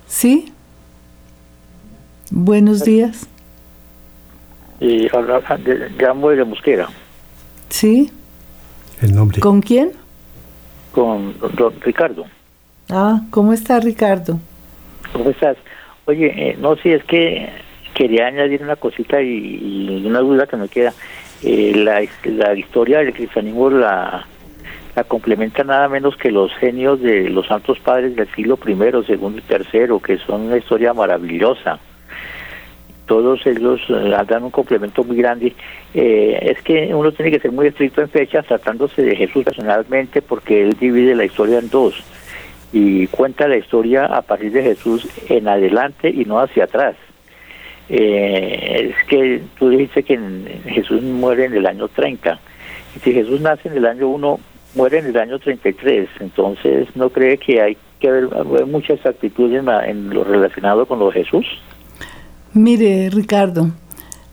¿Sí? 0.07 0.53
Buenos 2.31 2.83
días. 2.83 3.27
Y 4.79 5.13
habla, 5.15 5.41
llamo 5.97 6.29
de 6.29 6.45
Mosquera. 6.45 6.87
¿Sí? 7.69 8.11
El 9.01 9.15
nombre. 9.15 9.39
¿Con 9.39 9.61
quién? 9.61 9.91
Con 10.91 11.33
Ricardo. 11.81 12.25
Ah, 12.89 13.21
¿cómo 13.31 13.53
está 13.53 13.79
Ricardo? 13.79 14.39
¿Cómo 15.11 15.29
estás? 15.31 15.57
Oye, 16.05 16.27
eh, 16.35 16.57
no, 16.59 16.75
si 16.77 16.89
es 16.89 17.03
que 17.03 17.49
quería 17.93 18.27
añadir 18.27 18.61
una 18.61 18.75
cosita 18.75 19.21
y, 19.21 20.03
una 20.05 20.19
duda 20.19 20.47
que 20.47 20.57
me 20.57 20.67
queda. 20.67 20.93
Eh, 21.41 21.73
la, 21.75 22.03
la 22.25 22.53
historia 22.53 22.99
del 22.99 23.13
cristianismo 23.13 23.69
la, 23.69 24.27
la 24.95 25.03
complementa 25.05 25.63
nada 25.63 25.87
menos 25.87 26.17
que 26.17 26.31
los 26.31 26.53
genios 26.55 27.01
de 27.01 27.29
los 27.29 27.47
santos 27.47 27.79
padres 27.79 28.15
del 28.15 28.27
siglo 28.35 28.59
I, 28.65 29.05
segundo 29.05 29.39
y 29.39 29.41
tercero, 29.41 29.99
que 29.99 30.17
son 30.17 30.41
una 30.41 30.57
historia 30.57 30.93
maravillosa 30.93 31.79
todos 33.09 33.43
ellos 33.47 33.81
eh, 33.89 34.15
dan 34.27 34.43
un 34.43 34.51
complemento 34.51 35.03
muy 35.03 35.17
grande. 35.17 35.55
Eh, 35.95 36.37
es 36.41 36.61
que 36.61 36.93
uno 36.93 37.11
tiene 37.11 37.31
que 37.31 37.39
ser 37.39 37.51
muy 37.51 37.65
estricto 37.65 38.01
en 38.01 38.09
fechas 38.09 38.45
tratándose 38.45 39.01
de 39.01 39.15
Jesús 39.15 39.43
personalmente 39.43 40.21
porque 40.21 40.61
él 40.61 40.77
divide 40.79 41.15
la 41.15 41.25
historia 41.25 41.57
en 41.57 41.69
dos 41.69 41.95
y 42.71 43.07
cuenta 43.07 43.47
la 43.47 43.57
historia 43.57 44.05
a 44.05 44.21
partir 44.21 44.51
de 44.51 44.61
Jesús 44.61 45.07
en 45.27 45.47
adelante 45.47 46.07
y 46.07 46.23
no 46.25 46.39
hacia 46.39 46.65
atrás. 46.65 46.95
Eh, 47.89 48.93
es 48.93 49.07
que 49.07 49.41
tú 49.57 49.69
dijiste 49.69 50.03
que 50.03 50.19
Jesús 50.67 51.01
muere 51.01 51.45
en 51.45 51.55
el 51.55 51.65
año 51.65 51.87
30 51.87 52.39
y 52.95 52.99
si 52.99 53.11
Jesús 53.11 53.41
nace 53.41 53.69
en 53.69 53.77
el 53.77 53.87
año 53.87 54.07
1, 54.07 54.39
muere 54.75 54.99
en 54.99 55.07
el 55.07 55.17
año 55.17 55.39
33, 55.39 56.09
entonces 56.19 56.95
no 56.95 57.09
cree 57.09 57.39
que 57.39 57.59
hay 57.59 57.75
que 57.99 58.07
haber, 58.07 58.27
muchas 58.67 59.03
actitudes 59.03 59.63
en 59.87 60.09
lo 60.11 60.23
relacionado 60.23 60.85
con 60.85 60.99
lo 60.99 61.07
de 61.07 61.23
Jesús. 61.23 61.47
Mire, 62.55 63.11
Ricardo, 63.11 63.69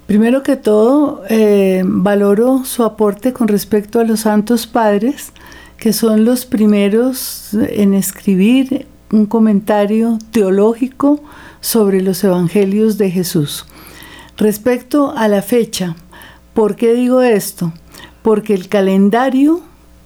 primero 0.07 0.43
que 0.43 0.57
todo, 0.57 1.23
eh, 1.29 1.83
valoro 1.85 2.65
su 2.65 2.83
aporte 2.83 3.35
con 3.35 3.47
respecto 3.47 4.01
a 4.01 4.05
los 4.05 4.21
santos 4.21 4.67
padres, 4.67 5.33
que 5.77 5.93
son 5.93 6.25
los 6.25 6.47
primeros 6.47 7.51
en 7.53 7.93
escribir 7.93 8.87
un 9.13 9.27
comentario 9.27 10.19
teológico 10.31 11.21
sobre 11.61 12.01
los 12.01 12.25
evangelios 12.25 12.97
de 12.97 13.11
Jesús. 13.11 13.67
Respecto 14.39 15.13
a 15.15 15.29
la 15.29 15.43
fecha, 15.43 15.95
¿por 16.55 16.75
qué 16.75 16.95
digo 16.95 17.21
esto? 17.21 17.75
Porque 18.23 18.55
el 18.55 18.71
calendario 18.71 19.61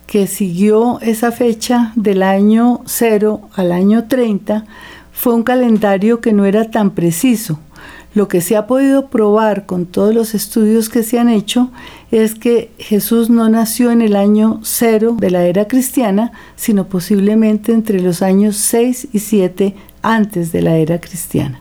que 0.09 0.27
siguió 0.27 0.99
esa 1.01 1.31
fecha 1.31 1.93
del 1.95 2.25
año 2.25 2.81
0 2.87 3.51
al 3.55 3.71
año 3.71 4.09
30 4.09 4.65
fue 5.13 5.33
un 5.33 5.45
calendario 5.45 6.21
que 6.21 6.33
no 6.33 6.45
era 6.45 6.73
tan 6.73 6.91
preciso 6.91 7.61
lo 8.15 8.29
que 8.29 8.41
se 8.41 8.57
ha 8.57 8.67
podido 8.67 9.07
probar 9.09 9.67
con 9.67 9.87
todos 9.87 10.15
los 10.15 10.35
estudios 10.35 10.89
que 10.89 11.03
se 11.03 11.19
han 11.19 11.29
hecho 11.29 11.71
es 12.11 12.35
que 12.35 12.71
Jesús 12.79 13.31
no 13.31 13.49
nació 13.49 13.93
en 13.93 14.03
el 14.03 14.17
año 14.17 14.61
cero 14.63 15.17
de 15.19 15.31
la 15.31 15.45
era 15.45 15.69
cristiana, 15.69 16.33
sino 16.57 16.89
posiblemente 16.89 17.73
entre 17.73 18.01
los 18.01 18.23
años 18.23 18.57
6 18.57 19.09
y 19.13 19.19
7 19.21 19.75
antes 20.03 20.51
de 20.51 20.63
la 20.63 20.77
era 20.77 21.01
cristiana. 21.01 21.61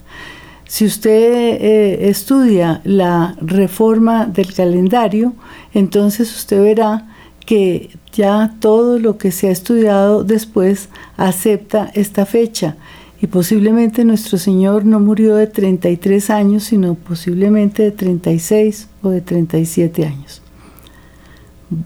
Si 0.67 0.85
usted 0.85 1.11
eh, 1.11 2.09
estudia 2.09 2.81
la 2.83 3.35
reforma 3.41 4.25
del 4.25 4.53
calendario, 4.53 5.33
entonces 5.73 6.35
usted 6.35 6.61
verá 6.61 7.07
que 7.45 7.89
ya 8.13 8.55
todo 8.59 8.99
lo 8.99 9.17
que 9.17 9.31
se 9.31 9.47
ha 9.47 9.51
estudiado 9.51 10.23
después 10.23 10.89
acepta 11.17 11.91
esta 11.95 12.25
fecha 12.25 12.75
y 13.21 13.27
posiblemente 13.27 14.05
nuestro 14.05 14.37
Señor 14.37 14.85
no 14.85 14.99
murió 14.99 15.35
de 15.35 15.47
33 15.47 16.29
años, 16.29 16.63
sino 16.63 16.95
posiblemente 16.95 17.83
de 17.83 17.91
36 17.91 18.87
o 19.01 19.09
de 19.09 19.21
37 19.21 20.05
años. 20.05 20.41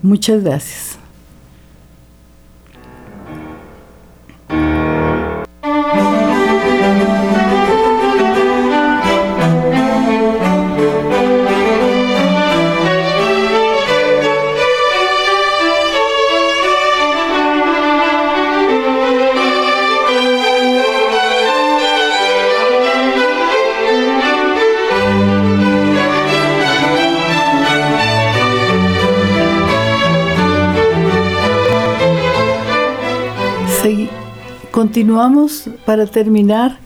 Muchas 0.02 0.44
gracias. 0.44 1.03
Continuamos 35.14 35.70
para 35.86 36.08
terminar. 36.08 36.80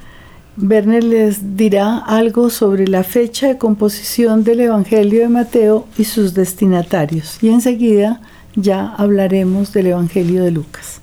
Werner 0.57 1.01
les 1.01 1.55
dirá 1.55 1.97
algo 1.99 2.49
sobre 2.49 2.85
la 2.85 3.05
fecha 3.05 3.47
de 3.47 3.57
composición 3.57 4.43
del 4.43 4.59
Evangelio 4.59 5.21
de 5.21 5.29
Mateo 5.29 5.87
y 5.97 6.03
sus 6.03 6.33
destinatarios. 6.33 7.41
Y 7.41 7.47
enseguida 7.47 8.19
ya 8.53 8.93
hablaremos 8.97 9.71
del 9.71 9.87
Evangelio 9.87 10.43
de 10.43 10.51
Lucas. 10.51 10.99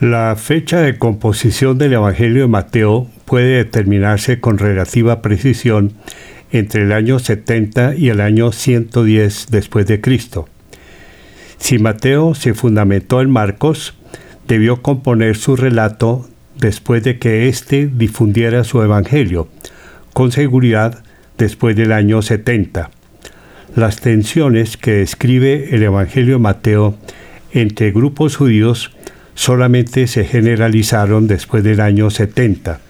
La 0.00 0.34
fecha 0.34 0.80
de 0.80 0.98
composición 0.98 1.78
del 1.78 1.92
Evangelio 1.92 2.42
de 2.42 2.48
Mateo 2.48 3.06
puede 3.24 3.58
determinarse 3.58 4.40
con 4.40 4.58
relativa 4.58 5.22
precisión 5.22 5.92
entre 6.50 6.82
el 6.82 6.90
año 6.90 7.20
70 7.20 7.94
y 7.94 8.08
el 8.08 8.20
año 8.20 8.50
110 8.50 9.46
después 9.50 9.86
de 9.86 10.00
Cristo. 10.00 10.48
Si 11.58 11.78
Mateo 11.78 12.34
se 12.34 12.52
fundamentó 12.52 13.20
en 13.20 13.30
Marcos, 13.30 13.94
debió 14.48 14.82
componer 14.82 15.36
su 15.36 15.56
relato 15.56 16.28
después 16.58 17.02
de 17.02 17.18
que 17.18 17.48
éste 17.48 17.88
difundiera 17.92 18.64
su 18.64 18.82
evangelio, 18.82 19.48
con 20.12 20.32
seguridad 20.32 21.02
después 21.38 21.76
del 21.76 21.92
año 21.92 22.22
70. 22.22 22.90
Las 23.74 24.00
tensiones 24.00 24.76
que 24.76 24.92
describe 24.92 25.74
el 25.74 25.82
Evangelio 25.82 26.38
Mateo 26.38 26.96
entre 27.52 27.90
grupos 27.92 28.36
judíos 28.36 28.90
solamente 29.34 30.06
se 30.06 30.24
generalizaron 30.24 31.26
después 31.26 31.62
del 31.62 31.80
año 31.80 32.08
70. 32.10 32.80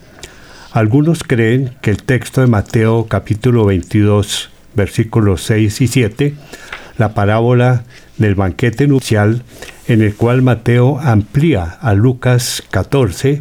Algunos 0.70 1.24
creen 1.24 1.72
que 1.80 1.90
el 1.90 2.02
texto 2.02 2.40
de 2.40 2.46
Mateo 2.46 3.06
capítulo 3.08 3.64
22 3.64 4.50
versículos 4.74 5.42
6 5.42 5.80
y 5.80 5.88
7, 5.88 6.34
la 6.98 7.14
parábola 7.14 7.84
del 8.18 8.34
banquete 8.34 8.86
nupcial 8.86 9.42
en 9.88 10.02
el 10.02 10.14
cual 10.14 10.42
Mateo 10.42 10.98
amplía 10.98 11.64
a 11.64 11.94
Lucas 11.94 12.62
14, 12.70 13.40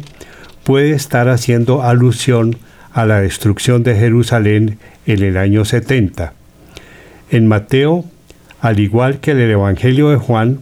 puede 0.64 0.92
estar 0.92 1.28
haciendo 1.28 1.82
alusión 1.82 2.56
a 2.92 3.04
la 3.04 3.20
destrucción 3.20 3.82
de 3.82 3.94
Jerusalén 3.94 4.78
en 5.06 5.22
el 5.22 5.36
año 5.36 5.64
70. 5.64 6.32
En 7.30 7.46
Mateo, 7.46 8.04
al 8.60 8.80
igual 8.80 9.20
que 9.20 9.32
en 9.32 9.40
el 9.40 9.50
Evangelio 9.50 10.10
de 10.10 10.16
Juan, 10.16 10.60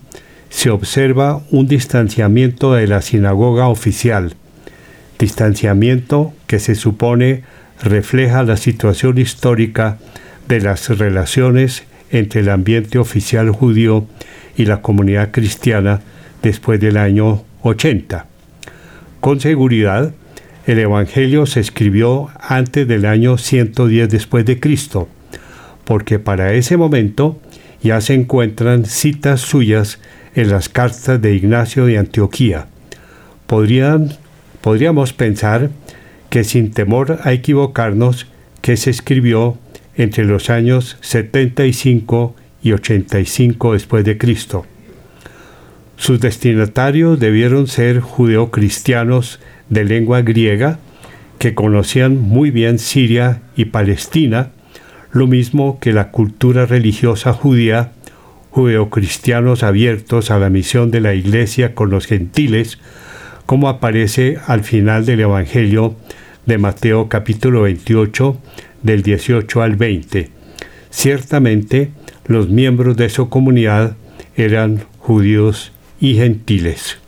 se 0.49 0.71
observa 0.71 1.43
un 1.51 1.69
distanciamiento 1.69 2.75
de 2.75 2.87
la 2.87 3.03
sinagoga 3.03 3.69
oficial, 3.69 4.35
distanciamiento 5.19 6.33
que 6.47 6.59
se 6.59 6.75
supone 6.75 7.43
refleja 7.83 8.43
la 8.43 8.57
situación 8.57 9.19
histórica 9.19 9.99
de 10.49 10.61
las 10.61 10.89
relaciones 10.97 11.85
entre 12.11 12.41
el 12.41 12.51
ambiente 12.51 12.99
oficial 12.99 13.51
judío 13.51 14.07
y 14.57 14.67
la 14.67 14.83
comunidad 14.83 15.31
cristiana 15.31 16.01
después 16.43 16.81
del 16.81 16.97
año 16.97 17.43
80. 17.63 18.27
Con 19.21 19.41
seguridad, 19.41 20.13
el 20.67 20.79
Evangelio 20.79 21.47
se 21.47 21.61
escribió 21.61 22.31
antes 22.41 22.87
del 22.89 23.07
año 23.07 23.39
110 23.39 24.09
después 24.09 24.45
de 24.47 24.61
Cristo, 24.61 25.09
porque 25.85 26.19
para 26.19 26.55
ese 26.55 26.77
momento 26.77 27.39
ya 27.83 28.01
se 28.01 28.15
encuentran 28.15 28.87
citas 28.87 29.41
suyas 29.41 29.99
en 30.35 30.51
las 30.51 30.69
cartas 30.69 31.21
de 31.21 31.35
Ignacio 31.35 31.87
de 31.87 31.99
Antioquía. 31.99 32.67
Podrían, 33.47 34.17
podríamos 34.63 35.13
pensar 35.13 35.71
que 36.31 36.45
sin 36.45 36.71
temor 36.73 37.21
a 37.23 37.33
equivocarnos, 37.33 38.27
que 38.63 38.77
se 38.77 38.91
escribió 38.91 39.59
entre 39.97 40.25
los 40.25 40.49
años 40.51 40.97
75 41.03 42.35
y 42.65 42.73
85 42.73 43.75
después 43.75 44.05
de 44.05 44.19
Cristo. 44.19 44.67
Sus 45.97 46.19
destinatarios 46.19 47.21
debieron 47.21 47.69
ser 47.69 48.01
judeocristianos 48.01 49.39
de 49.69 49.85
lengua 49.85 50.23
griega 50.23 50.81
que 51.39 51.55
conocían 51.55 52.21
muy 52.21 52.51
bien 52.51 52.79
Siria 52.79 53.43
y 53.55 53.67
Palestina, 53.67 54.51
lo 55.13 55.27
mismo 55.27 55.79
que 55.79 55.93
la 55.93 56.11
cultura 56.11 56.67
religiosa 56.67 57.33
judía, 57.33 57.93
judeocristianos 58.51 59.63
abiertos 59.63 60.31
a 60.31 60.39
la 60.39 60.49
misión 60.49 60.91
de 60.91 61.01
la 61.01 61.15
Iglesia 61.15 61.75
con 61.75 61.91
los 61.91 62.07
gentiles, 62.07 62.79
como 63.47 63.69
aparece 63.69 64.39
al 64.47 64.65
final 64.65 65.05
del 65.05 65.21
Evangelio 65.21 65.97
de 66.47 66.59
Mateo 66.59 67.09
capítulo 67.09 67.63
28, 67.63 68.41
del 68.83 69.03
18 69.03 69.63
al 69.63 69.77
20. 69.77 70.31
Ciertamente 70.91 71.91
los 72.27 72.49
miembros 72.49 72.97
de 72.97 73.09
su 73.09 73.29
comunidad 73.29 73.97
eran 74.37 74.85
judíos 74.99 75.73
y 76.01 76.15
gentiles. 76.15 76.99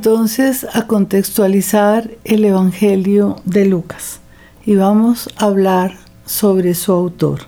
Entonces 0.00 0.66
a 0.72 0.86
contextualizar 0.86 2.10
el 2.24 2.46
Evangelio 2.46 3.36
de 3.44 3.66
Lucas 3.66 4.20
y 4.64 4.74
vamos 4.74 5.28
a 5.36 5.44
hablar 5.44 5.92
sobre 6.24 6.72
su 6.72 6.92
autor. 6.92 7.40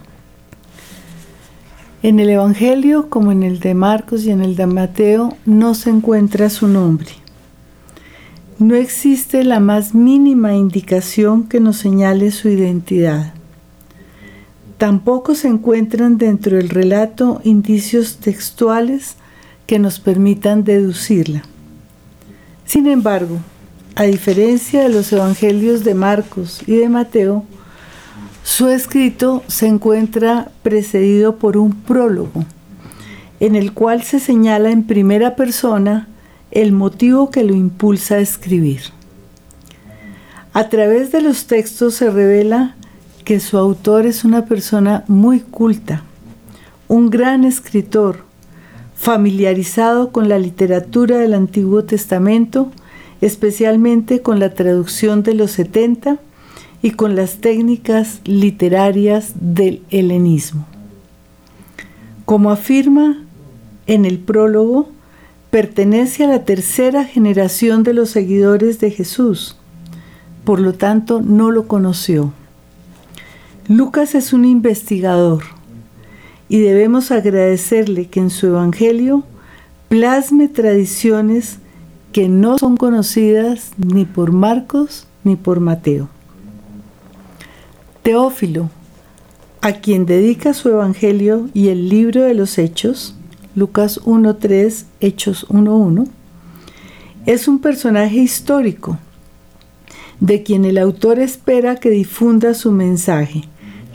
En 2.03 2.21
el 2.21 2.29
Evangelio, 2.29 3.09
como 3.09 3.33
en 3.33 3.43
el 3.43 3.59
de 3.59 3.73
Marcos 3.73 4.25
y 4.25 4.33
en 4.33 4.43
el 4.43 4.55
de 4.55 4.67
Mateo, 4.67 5.35
no 5.47 5.75
se 5.75 5.89
encuentra 5.89 6.51
su 6.51 6.69
nombre. 6.69 7.09
No 8.59 8.75
existe 8.75 9.45
la 9.45 9.59
más 9.59 9.95
mínima 9.95 10.55
indicación 10.55 11.45
que 11.45 11.59
nos 11.59 11.79
señale 11.79 12.31
su 12.33 12.51
identidad. 12.51 13.33
Tampoco 14.77 15.35
se 15.35 15.49
encuentran 15.49 16.19
dentro 16.19 16.59
del 16.59 16.69
relato 16.69 17.41
indicios 17.45 18.19
textuales 18.19 19.17
que 19.67 19.79
nos 19.79 20.01
permitan 20.01 20.65
deducirla. 20.65 21.45
Sin 22.83 22.91
embargo, 22.91 23.39
a 23.95 24.03
diferencia 24.03 24.83
de 24.83 24.89
los 24.89 25.13
evangelios 25.13 25.85
de 25.85 25.95
Marcos 25.95 26.65
y 26.67 26.75
de 26.75 26.89
Mateo, 26.89 27.45
su 28.43 28.71
escrito 28.71 29.45
se 29.47 29.69
encuentra 29.69 30.51
precedido 30.65 31.37
por 31.37 31.57
un 31.57 31.75
prólogo, 31.83 32.45
en 33.39 33.55
el 33.55 33.73
cual 33.73 34.03
se 34.03 34.19
señala 34.19 34.73
en 34.73 34.83
primera 34.83 35.37
persona 35.37 36.09
el 36.51 36.73
motivo 36.73 37.31
que 37.31 37.45
lo 37.45 37.55
impulsa 37.55 38.17
a 38.17 38.19
escribir. 38.19 38.81
A 40.53 40.69
través 40.69 41.13
de 41.13 41.21
los 41.21 41.47
textos 41.47 41.95
se 41.95 42.11
revela 42.11 42.75
que 43.25 43.39
su 43.39 43.59
autor 43.59 44.07
es 44.07 44.25
una 44.25 44.47
persona 44.47 45.05
muy 45.07 45.39
culta, 45.39 46.03
un 46.89 47.11
gran 47.11 47.45
escritor, 47.45 48.25
familiarizado 49.03 50.13
con 50.13 50.29
la 50.29 50.39
literatura 50.39 51.19
del 51.19 51.35
Antiguo 51.35 51.83
Testamento, 51.83 52.71
especialmente 53.21 54.23
con 54.23 54.39
la 54.39 54.55
traducción 54.55 55.25
de 55.25 55.35
los 55.35 55.51
70 55.51 56.19
y 56.83 56.93
con 56.93 57.17
las 57.17 57.39
técnicas 57.39 58.21
literarias 58.23 59.33
del 59.41 59.83
helenismo. 59.91 60.67
Como 62.25 62.53
afirma 62.53 63.25
en 63.89 64.05
el 64.05 64.21
prólogo, 64.21 64.89
pertenece 65.51 66.23
a 66.23 66.29
la 66.29 66.45
tercera 66.45 67.05
generación 67.05 67.83
de 67.83 67.95
los 67.95 68.09
seguidores 68.09 68.79
de 68.79 68.93
Jesús, 68.93 69.57
por 70.45 70.61
lo 70.61 70.75
tanto 70.75 71.21
no 71.21 71.51
lo 71.51 71.67
conoció. 71.67 72.33
Lucas 73.67 74.15
es 74.15 74.33
un 74.33 74.45
investigador, 74.45 75.43
y 76.53 76.61
debemos 76.61 77.11
agradecerle 77.11 78.09
que 78.09 78.21
en 78.21 78.29
su 78.29 78.49
Evangelio 78.49 79.25
plasme 79.89 80.49
tradiciones 80.49 81.57
que 82.13 82.29
no 82.29 82.59
son 82.59 82.77
conocidas 82.77 83.71
ni 83.79 84.05
por 84.05 84.33
Marcos 84.33 85.07
ni 85.25 85.37
por 85.37 85.61
Mateo. 85.61 86.11
Teófilo, 88.03 88.69
a 89.63 89.73
quien 89.73 90.05
dedica 90.05 90.53
su 90.53 90.69
Evangelio 90.69 91.49
y 91.55 91.69
el 91.69 91.89
libro 91.89 92.21
de 92.25 92.35
los 92.35 92.59
Hechos, 92.59 93.15
Lucas 93.55 94.03
1.3, 94.05 94.85
Hechos 95.01 95.49
1.1, 95.49 96.07
es 97.25 97.49
un 97.49 97.61
personaje 97.61 98.19
histórico 98.19 98.99
de 100.21 100.43
quien 100.43 100.67
el 100.67 100.77
autor 100.77 101.19
espera 101.19 101.77
que 101.77 101.89
difunda 101.89 102.53
su 102.53 102.73
mensaje. 102.73 103.45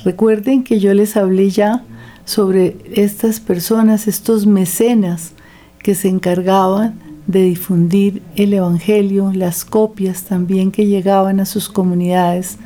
Recuerden 0.03 0.64
que 0.64 0.80
yo 0.80 0.95
les 0.95 1.18
hablé 1.18 1.51
ya 1.51 1.84
sobre 2.28 2.75
estas 2.93 3.39
personas, 3.39 4.05
estos 4.05 4.45
mecenas 4.45 5.32
que 5.80 5.95
se 5.95 6.09
encargaban 6.09 6.99
de 7.25 7.43
difundir 7.43 8.21
el 8.36 8.53
Evangelio, 8.53 9.32
las 9.34 9.63
copias 9.63 10.23
también 10.23 10.71
que 10.71 10.86
llegaban 10.86 11.39
a 11.39 11.45
sus 11.45 11.69
comunidades 11.69 12.57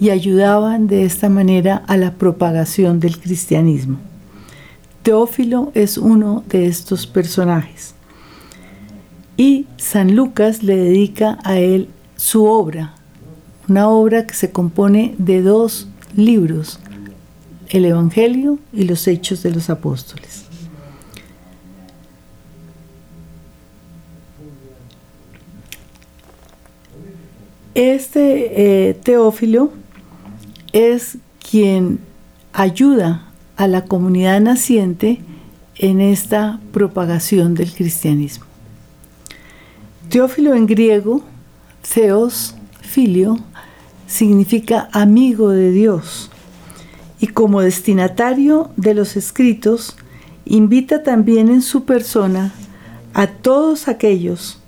y 0.00 0.10
ayudaban 0.10 0.86
de 0.86 1.04
esta 1.04 1.28
manera 1.28 1.82
a 1.88 1.96
la 1.96 2.14
propagación 2.14 3.00
del 3.00 3.18
cristianismo. 3.18 3.98
Teófilo 5.02 5.72
es 5.74 5.98
uno 5.98 6.44
de 6.48 6.66
estos 6.66 7.08
personajes. 7.08 7.96
Y 9.36 9.66
San 9.76 10.14
Lucas 10.14 10.62
le 10.62 10.76
dedica 10.76 11.36
a 11.42 11.58
él 11.58 11.88
su 12.14 12.44
obra, 12.44 12.94
una 13.68 13.88
obra 13.88 14.28
que 14.28 14.34
se 14.34 14.52
compone 14.52 15.16
de 15.18 15.42
dos 15.42 15.88
libros, 16.14 16.78
el 17.70 17.84
Evangelio 17.84 18.58
y 18.72 18.84
los 18.84 19.06
Hechos 19.06 19.42
de 19.42 19.52
los 19.52 19.70
Apóstoles. 19.70 20.44
Este 27.74 28.88
eh, 28.88 28.94
Teófilo 28.94 29.72
es 30.72 31.18
quien 31.50 32.00
ayuda 32.52 33.30
a 33.56 33.68
la 33.68 33.84
comunidad 33.84 34.40
naciente 34.40 35.20
en 35.76 36.00
esta 36.00 36.60
propagación 36.72 37.54
del 37.54 37.72
cristianismo. 37.72 38.44
Teófilo 40.08 40.54
en 40.54 40.66
griego, 40.66 41.22
Theos, 41.94 42.56
filio, 42.80 43.38
significa 44.08 44.88
amigo 44.92 45.50
de 45.50 45.70
Dios 45.70 46.30
y 47.20 47.28
como 47.28 47.60
destinatario 47.60 48.70
de 48.76 48.94
los 48.94 49.16
escritos 49.16 49.96
invita 50.44 51.02
también 51.02 51.48
en 51.48 51.62
su 51.62 51.84
persona 51.84 52.52
a 53.14 53.26
todos 53.26 53.88
aquellos 53.88 54.60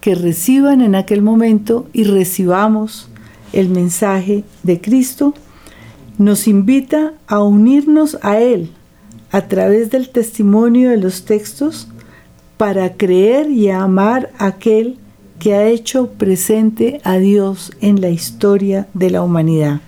que 0.00 0.14
reciban 0.14 0.80
en 0.80 0.94
aquel 0.94 1.22
momento 1.22 1.88
y 1.92 2.04
recibamos 2.04 3.08
el 3.52 3.68
mensaje 3.68 4.44
de 4.62 4.80
Cristo, 4.80 5.34
nos 6.18 6.46
invita 6.46 7.14
a 7.26 7.42
unirnos 7.42 8.18
a 8.22 8.38
Él 8.38 8.70
a 9.30 9.42
través 9.42 9.90
del 9.90 10.10
testimonio 10.10 10.90
de 10.90 10.96
los 10.96 11.24
textos 11.24 11.88
para 12.56 12.94
creer 12.94 13.50
y 13.50 13.70
amar 13.70 14.30
a 14.38 14.46
aquel 14.46 14.98
que 15.38 15.54
ha 15.54 15.66
hecho 15.66 16.10
presente 16.12 17.00
a 17.04 17.18
Dios 17.18 17.72
en 17.80 18.00
la 18.00 18.10
historia 18.10 18.88
de 18.94 19.10
la 19.10 19.22
humanidad, 19.22 19.80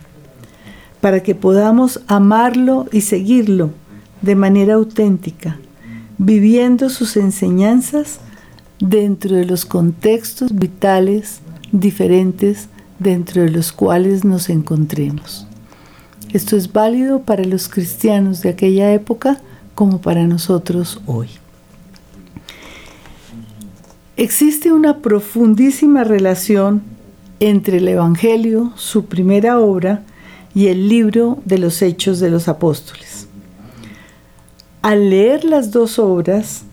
para 1.01 1.22
que 1.22 1.34
podamos 1.34 2.01
amarlo 2.07 2.86
y 2.92 3.03
seguirlo 3.03 3.70
de 4.22 4.34
manera 4.34 4.74
auténtica, 4.74 5.59
viviendo 6.18 6.90
sus 6.90 7.16
enseñanzas 7.16 8.20
dentro 8.78 9.36
de 9.36 9.44
los 9.44 9.64
contextos 9.64 10.55
vitales 10.55 11.40
diferentes 11.72 12.68
dentro 12.98 13.42
de 13.42 13.51
los 13.51 13.72
cuales 13.72 14.24
nos 14.24 14.51
encontremos. 14.51 15.46
Esto 16.32 16.57
es 16.57 16.72
válido 16.72 17.22
para 17.22 17.44
los 17.44 17.68
cristianos 17.68 18.42
de 18.42 18.51
aquella 18.51 18.92
época 18.92 19.40
como 19.74 20.01
para 20.01 20.26
nosotros 20.26 21.01
hoy. 21.07 21.28
Existe 24.16 24.70
una 24.70 24.98
profundísima 24.98 26.05
relación 26.05 26.82
entre 27.40 27.78
el 27.78 27.88
Evangelio, 27.88 28.72
su 28.76 29.07
primera 29.07 29.59
obra, 29.59 30.03
y 30.55 30.68
el 30.68 30.88
libro 30.88 31.38
de 31.44 31.59
los 31.59 31.82
Hechos 31.82 32.20
de 32.20 32.30
los 32.30 32.48
Apóstoles. 32.48 33.28
Al 34.82 35.11
leer 35.11 35.44
las 35.44 35.70
dos 35.70 35.98
obras, 35.98 36.64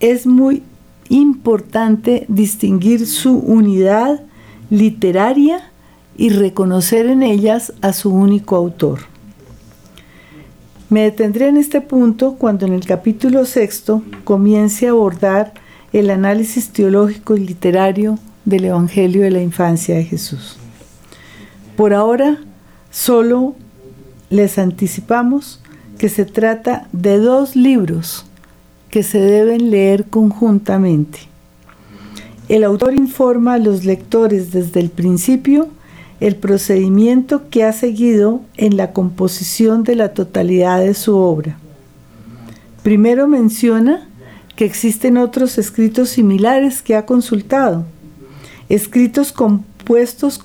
es 0.00 0.26
muy 0.26 0.62
importante 1.08 2.24
distinguir 2.28 3.06
su 3.06 3.36
unidad 3.38 4.22
literaria 4.70 5.70
y 6.16 6.30
reconocer 6.30 7.06
en 7.06 7.22
ellas 7.22 7.72
a 7.82 7.92
su 7.92 8.10
único 8.10 8.56
autor. 8.56 9.00
Me 10.88 11.02
detendré 11.02 11.48
en 11.48 11.56
este 11.56 11.80
punto 11.80 12.34
cuando 12.36 12.66
en 12.66 12.72
el 12.72 12.84
capítulo 12.84 13.44
sexto 13.44 14.02
comience 14.24 14.88
a 14.88 14.90
abordar 14.90 15.54
el 15.92 16.10
análisis 16.10 16.70
teológico 16.70 17.36
y 17.36 17.46
literario 17.46 18.18
del 18.44 18.64
Evangelio 18.64 19.22
de 19.22 19.30
la 19.30 19.42
infancia 19.42 19.94
de 19.94 20.04
Jesús. 20.04 20.56
Por 21.76 21.94
ahora, 21.94 22.38
solo 22.90 23.54
les 24.30 24.58
anticipamos 24.58 25.60
que 25.98 26.08
se 26.08 26.24
trata 26.24 26.88
de 26.92 27.18
dos 27.18 27.56
libros 27.56 28.24
que 28.90 29.02
se 29.02 29.20
deben 29.20 29.70
leer 29.70 30.06
conjuntamente. 30.06 31.20
El 32.48 32.64
autor 32.64 32.94
informa 32.94 33.54
a 33.54 33.58
los 33.58 33.84
lectores 33.84 34.50
desde 34.50 34.80
el 34.80 34.90
principio 34.90 35.68
el 36.20 36.36
procedimiento 36.36 37.48
que 37.48 37.64
ha 37.64 37.72
seguido 37.72 38.42
en 38.56 38.76
la 38.76 38.92
composición 38.92 39.84
de 39.84 39.96
la 39.96 40.12
totalidad 40.12 40.80
de 40.80 40.94
su 40.94 41.16
obra. 41.16 41.56
Primero 42.82 43.26
menciona 43.26 44.08
que 44.54 44.66
existen 44.66 45.16
otros 45.16 45.56
escritos 45.56 46.10
similares 46.10 46.82
que 46.82 46.94
ha 46.94 47.06
consultado, 47.06 47.86
escritos 48.68 49.32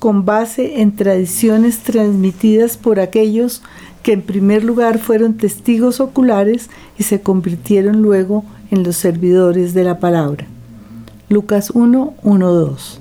con 0.00 0.24
base 0.24 0.80
en 0.80 0.96
tradiciones 0.96 1.78
transmitidas 1.78 2.76
por 2.76 2.98
aquellos 2.98 3.62
que 4.02 4.12
en 4.12 4.22
primer 4.22 4.64
lugar 4.64 4.98
fueron 4.98 5.34
testigos 5.34 6.00
oculares 6.00 6.68
y 6.98 7.04
se 7.04 7.20
convirtieron 7.20 8.02
luego 8.02 8.44
en 8.72 8.82
los 8.82 8.96
servidores 8.96 9.72
de 9.72 9.84
la 9.84 10.00
palabra. 10.00 10.46
Lucas 11.28 11.70
1, 11.70 12.14
1, 12.24 12.52
2. 12.52 12.98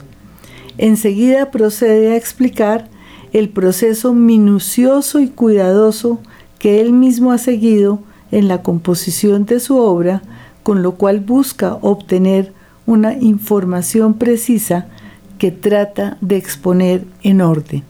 Enseguida 0.78 1.50
procede 1.50 2.12
a 2.12 2.16
explicar 2.16 2.90
el 3.34 3.50
proceso 3.50 4.14
minucioso 4.14 5.20
y 5.22 5.30
cuidadoso 5.30 6.20
que 6.60 6.80
él 6.80 6.94
mismo 6.94 7.32
ha 7.32 7.40
seguido 7.40 8.02
en 8.32 8.48
la 8.48 8.62
composición 8.62 9.46
de 9.46 9.60
su 9.60 9.78
obra 9.78 10.22
con 10.62 10.84
lo 10.84 10.92
cual 10.92 11.22
busca 11.22 11.74
obtener 11.82 12.54
una 12.86 13.14
información 13.14 14.14
precisa 14.14 14.90
que 15.38 15.52
trata 15.52 16.18
de 16.22 16.38
exponer 16.38 17.06
en 17.24 17.42
orden. 17.42 17.84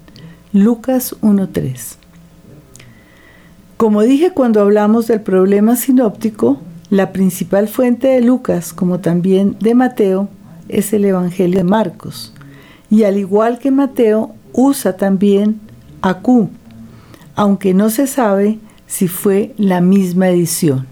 Lucas 0.54 1.16
1.3. 1.22 1.96
Como 3.78 4.02
dije 4.02 4.32
cuando 4.32 4.62
hablamos 4.62 5.08
del 5.08 5.22
problema 5.22 5.76
sinóptico, 5.76 6.60
la 6.89 7.12
principal 7.12 7.68
fuente 7.68 8.08
de 8.08 8.22
Lucas, 8.22 8.74
como 8.74 9.00
también 9.00 9.58
de 9.60 9.76
Mateo, 9.76 10.30
es 10.70 10.93
el 10.93 11.06
Evangelio 11.06 11.58
de 11.58 11.64
Marcos. 11.64 12.34
Y 12.89 13.04
al 13.04 13.18
igual 13.18 13.60
que 13.60 13.72
Mateo, 13.72 14.34
usa 14.54 14.96
también 14.96 15.60
Q, 16.14 16.50
aunque 17.36 17.74
no 17.74 17.89
se 17.89 18.08
sabe 18.08 18.60
si 18.88 19.08
fue 19.08 19.54
la 19.58 19.82
misma 19.82 20.30
edición. 20.30 20.86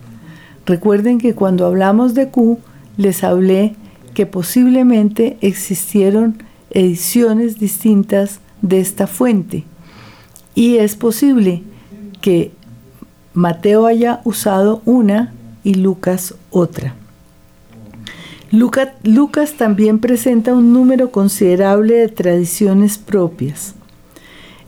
Recuerden 0.66 1.20
que 1.20 1.36
cuando 1.36 1.66
hablamos 1.66 2.14
de 2.14 2.30
Q, 2.30 2.60
les 2.98 3.24
hablé 3.24 3.76
que 4.14 4.26
posiblemente 4.26 5.38
existieron 5.42 6.44
ediciones 6.72 7.60
distintas 7.60 8.40
de 8.62 8.80
esta 8.80 9.08
fuente. 9.08 9.64
Y 10.56 10.78
es 10.78 10.96
posible 10.96 11.64
que 12.22 12.52
Mateo 13.34 13.86
haya 13.86 14.22
usado 14.24 14.82
una 14.86 15.34
y 15.64 15.76
Lucas 15.76 16.36
otra. 16.52 16.96
Lucas 18.52 19.54
también 19.54 19.98
presenta 19.98 20.54
un 20.54 20.74
número 20.74 21.10
considerable 21.10 21.96
de 21.96 22.08
tradiciones 22.10 23.00
propias. 23.00 23.74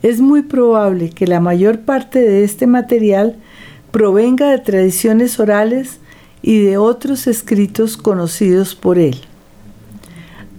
Es 0.02 0.22
muy 0.22 0.42
probable 0.42 1.12
que 1.12 1.28
la 1.28 1.40
mayor 1.40 1.82
parte 1.82 2.20
de 2.20 2.44
este 2.44 2.66
material 2.66 3.36
provenga 3.92 4.50
de 4.50 4.58
tradiciones 4.58 5.40
orales 5.40 6.00
y 6.42 6.64
de 6.64 6.78
otros 6.78 7.28
escritos 7.28 7.96
conocidos 7.96 8.74
por 8.74 8.98
él. 8.98 9.18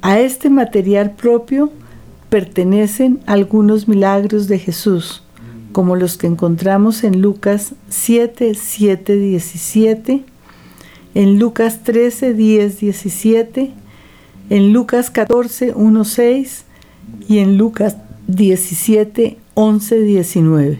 A 0.03 0.21
este 0.21 0.51
material 0.51 1.13
propio 1.13 1.71
pertenecen 2.29 3.21
algunos 3.27 3.89
milagros 3.89 4.47
de 4.49 4.59
Jesús, 4.59 5.23
como 5.73 5.97
los 5.97 6.17
que 6.17 6.27
encontramos 6.27 7.05
en 7.05 7.21
Lucas 7.21 7.75
7, 7.89 8.55
7, 8.55 9.17
17, 9.17 10.25
en 11.15 11.39
Lucas 11.39 11.83
13, 11.83 12.35
10, 12.35 12.81
17, 12.81 13.73
en 14.51 14.73
Lucas 14.73 15.11
14, 15.11 15.73
1, 15.75 16.05
6 16.05 16.65
y 17.29 17.39
en 17.39 17.57
Lucas 17.57 17.97
17, 18.27 19.39
11, 19.55 20.01
19. 20.01 20.79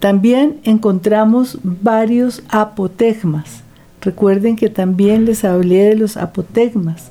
También 0.00 0.58
encontramos 0.64 1.58
varios 1.62 2.42
apotegmas. 2.48 3.62
Recuerden 4.00 4.56
que 4.56 4.68
también 4.68 5.24
les 5.24 5.44
hablé 5.44 5.84
de 5.84 5.96
los 5.96 6.16
apotegmas, 6.16 7.10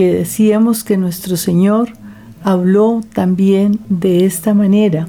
que 0.00 0.14
decíamos 0.14 0.82
que 0.82 0.96
nuestro 0.96 1.36
Señor 1.36 1.90
habló 2.42 3.02
también 3.12 3.80
de 3.90 4.24
esta 4.24 4.54
manera. 4.54 5.08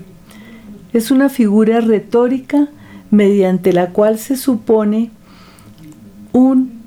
Es 0.92 1.12
una 1.12 1.30
figura 1.30 1.80
retórica 1.80 2.68
mediante 3.10 3.72
la 3.72 3.92
cual 3.92 4.20
se 4.20 4.36
supone 4.36 5.10
un 6.34 6.82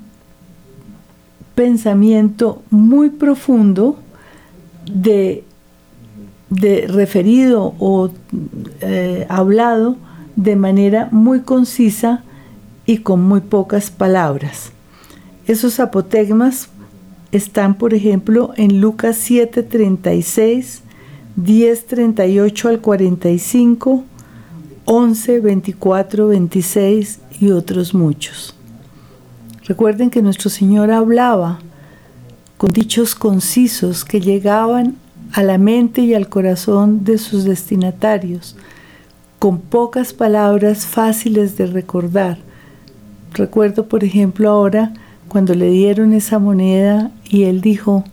pensamiento 1.55 2.61
muy 2.69 3.09
profundo 3.09 3.97
de, 4.85 5.43
referido 6.51 7.73
o 7.79 8.11
eh, 8.81 9.25
hablado 9.29 9.97
de 10.35 10.55
manera 10.55 11.09
muy 11.11 11.39
concisa 11.39 12.23
y 12.85 12.99
con 12.99 13.23
muy 13.23 13.41
pocas 13.41 13.89
palabras. 13.89 14.73
Esos 15.47 15.79
apotegmas 15.79 16.69
están, 17.35 17.75
por 17.75 17.93
ejemplo, 17.93 18.53
en 18.55 18.79
Lucas 18.79 19.17
7:36, 19.17 20.81
10:38 21.35 22.69
al 22.69 22.79
45, 22.79 24.03
11, 24.85 25.39
24, 25.39 26.27
26 26.27 27.19
y 27.39 27.51
otros 27.51 27.93
muchos. 27.93 28.55
Recuerden 29.65 30.09
que 30.09 30.21
nuestro 30.21 30.49
Señor 30.49 30.91
hablaba 30.91 31.59
con 32.57 32.71
dichos 32.71 33.15
concisos 33.15 34.05
que 34.05 34.21
llegaban 34.21 34.95
a 35.33 35.43
la 35.43 35.57
mente 35.57 36.01
y 36.01 36.13
al 36.13 36.29
corazón 36.29 37.03
de 37.03 37.17
sus 37.17 37.43
destinatarios, 37.43 38.55
con 39.39 39.59
pocas 39.59 40.13
palabras 40.13 40.85
fáciles 40.85 41.57
de 41.57 41.65
recordar. 41.65 42.37
Recuerdo, 43.33 43.87
por 43.87 44.03
ejemplo, 44.03 44.49
ahora 44.49 44.93
cuando 45.27 45.53
le 45.53 45.69
dieron 45.69 46.13
esa 46.13 46.39
moneda 46.39 47.11
y 47.29 47.43
él 47.43 47.61
dijo, 47.61 48.03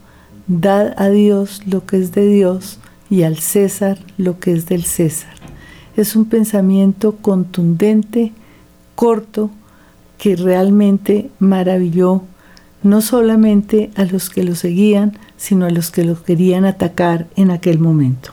dad 0.47 0.95
a 0.97 1.09
Dios 1.09 1.63
lo 1.67 1.87
que 1.87 1.99
es 1.99 2.13
de 2.13 2.27
Dios 2.27 2.79
y 3.11 3.23
al 3.23 3.39
César 3.39 3.99
lo 4.17 4.39
que 4.39 4.53
es 4.53 4.67
del 4.67 4.85
César. 4.85 5.35
Es 5.97 6.17
un 6.17 6.25
pensamiento 6.25 7.17
contundente, 7.17 8.33
corto, 8.95 9.51
que 10.19 10.37
realmente 10.37 11.31
maravilló 11.39 12.23
no 12.83 13.01
solamente 13.01 13.91
a 13.97 14.05
los 14.05 14.31
que 14.31 14.45
lo 14.45 14.55
seguían, 14.55 15.19
sino 15.37 15.67
a 15.67 15.71
los 15.71 15.91
que 15.91 16.05
lo 16.05 16.23
querían 16.23 16.65
atacar 16.65 17.27
en 17.37 17.51
aquel 17.51 17.79
momento. 17.79 18.31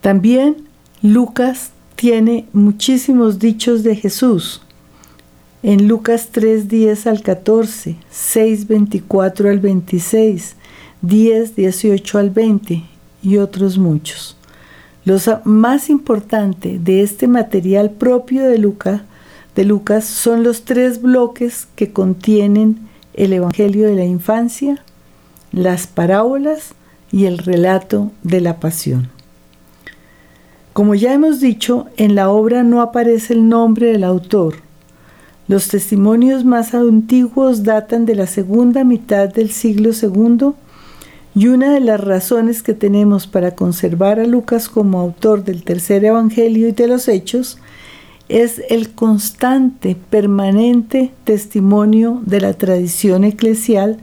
También 0.00 0.68
Lucas 1.02 1.70
tiene 1.96 2.46
muchísimos 2.52 3.38
dichos 3.38 3.82
de 3.82 3.96
Jesús. 3.96 4.62
En 5.62 5.88
Lucas 5.88 6.28
3, 6.30 6.68
10 6.68 7.06
al 7.06 7.22
14, 7.22 7.96
6, 8.10 8.68
24 8.68 9.50
al 9.50 9.58
26, 9.58 10.54
10, 11.02 11.56
18 11.56 12.18
al 12.18 12.30
20 12.30 12.84
y 13.22 13.36
otros 13.38 13.76
muchos. 13.76 14.36
Lo 15.04 15.16
más 15.44 15.90
importante 15.90 16.78
de 16.78 17.02
este 17.02 17.26
material 17.26 17.90
propio 17.90 18.44
de 18.44 18.58
Lucas 18.58 19.00
de 19.58 19.64
Lucas 19.64 20.04
son 20.04 20.44
los 20.44 20.62
tres 20.62 21.02
bloques 21.02 21.66
que 21.74 21.92
contienen 21.92 22.78
el 23.14 23.32
Evangelio 23.32 23.88
de 23.88 23.96
la 23.96 24.04
infancia, 24.04 24.84
las 25.50 25.88
parábolas 25.88 26.74
y 27.10 27.24
el 27.24 27.38
relato 27.38 28.12
de 28.22 28.40
la 28.40 28.60
pasión. 28.60 29.08
Como 30.72 30.94
ya 30.94 31.12
hemos 31.12 31.40
dicho, 31.40 31.88
en 31.96 32.14
la 32.14 32.30
obra 32.30 32.62
no 32.62 32.80
aparece 32.80 33.32
el 33.32 33.48
nombre 33.48 33.88
del 33.88 34.04
autor. 34.04 34.67
Los 35.48 35.68
testimonios 35.68 36.44
más 36.44 36.74
antiguos 36.74 37.64
datan 37.64 38.04
de 38.04 38.14
la 38.14 38.26
segunda 38.26 38.84
mitad 38.84 39.32
del 39.32 39.50
siglo 39.50 39.92
II 39.92 40.52
y 41.34 41.48
una 41.48 41.72
de 41.72 41.80
las 41.80 41.98
razones 41.98 42.62
que 42.62 42.74
tenemos 42.74 43.26
para 43.26 43.54
conservar 43.54 44.20
a 44.20 44.26
Lucas 44.26 44.68
como 44.68 45.00
autor 45.00 45.44
del 45.44 45.64
tercer 45.64 46.04
Evangelio 46.04 46.68
y 46.68 46.72
de 46.72 46.86
los 46.86 47.08
Hechos 47.08 47.56
es 48.28 48.60
el 48.68 48.90
constante, 48.90 49.96
permanente 50.10 51.12
testimonio 51.24 52.20
de 52.26 52.42
la 52.42 52.52
tradición 52.52 53.24
eclesial 53.24 53.96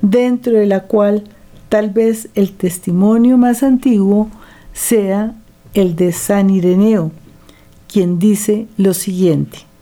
dentro 0.00 0.52
de 0.52 0.66
la 0.66 0.84
cual 0.84 1.24
tal 1.70 1.90
vez 1.90 2.28
el 2.36 2.52
testimonio 2.52 3.36
más 3.36 3.64
antiguo 3.64 4.28
sea 4.72 5.34
el 5.74 5.96
de 5.96 6.12
San 6.12 6.50
Ireneo, 6.50 7.10
quien 7.92 8.20
dice 8.20 8.68
lo 8.76 8.94
siguiente. 8.94 9.73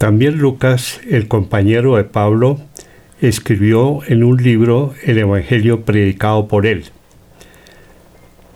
También 0.00 0.38
Lucas, 0.38 0.98
el 1.10 1.28
compañero 1.28 1.96
de 1.96 2.04
Pablo, 2.04 2.58
escribió 3.20 4.00
en 4.06 4.24
un 4.24 4.42
libro 4.42 4.94
el 5.04 5.18
Evangelio 5.18 5.82
predicado 5.82 6.48
por 6.48 6.64
él. 6.64 6.86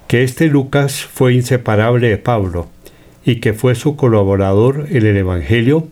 Que 0.08 0.22
este 0.24 0.46
Lucas 0.46 1.04
fue 1.04 1.34
inseparable 1.34 2.08
de 2.08 2.16
Pablo 2.16 2.70
y 3.26 3.40
que 3.40 3.52
fue 3.52 3.74
su 3.74 3.94
colaborador 3.94 4.86
en 4.88 5.04
el 5.04 5.18
Evangelio, 5.18 5.86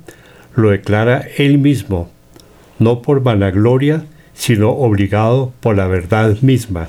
lo 0.56 0.70
declara 0.70 1.22
él 1.36 1.58
mismo, 1.58 2.10
no 2.78 3.02
por 3.02 3.22
vanagloria, 3.22 4.06
sino 4.32 4.70
obligado 4.70 5.52
por 5.60 5.76
la 5.76 5.86
verdad 5.86 6.34
misma. 6.40 6.88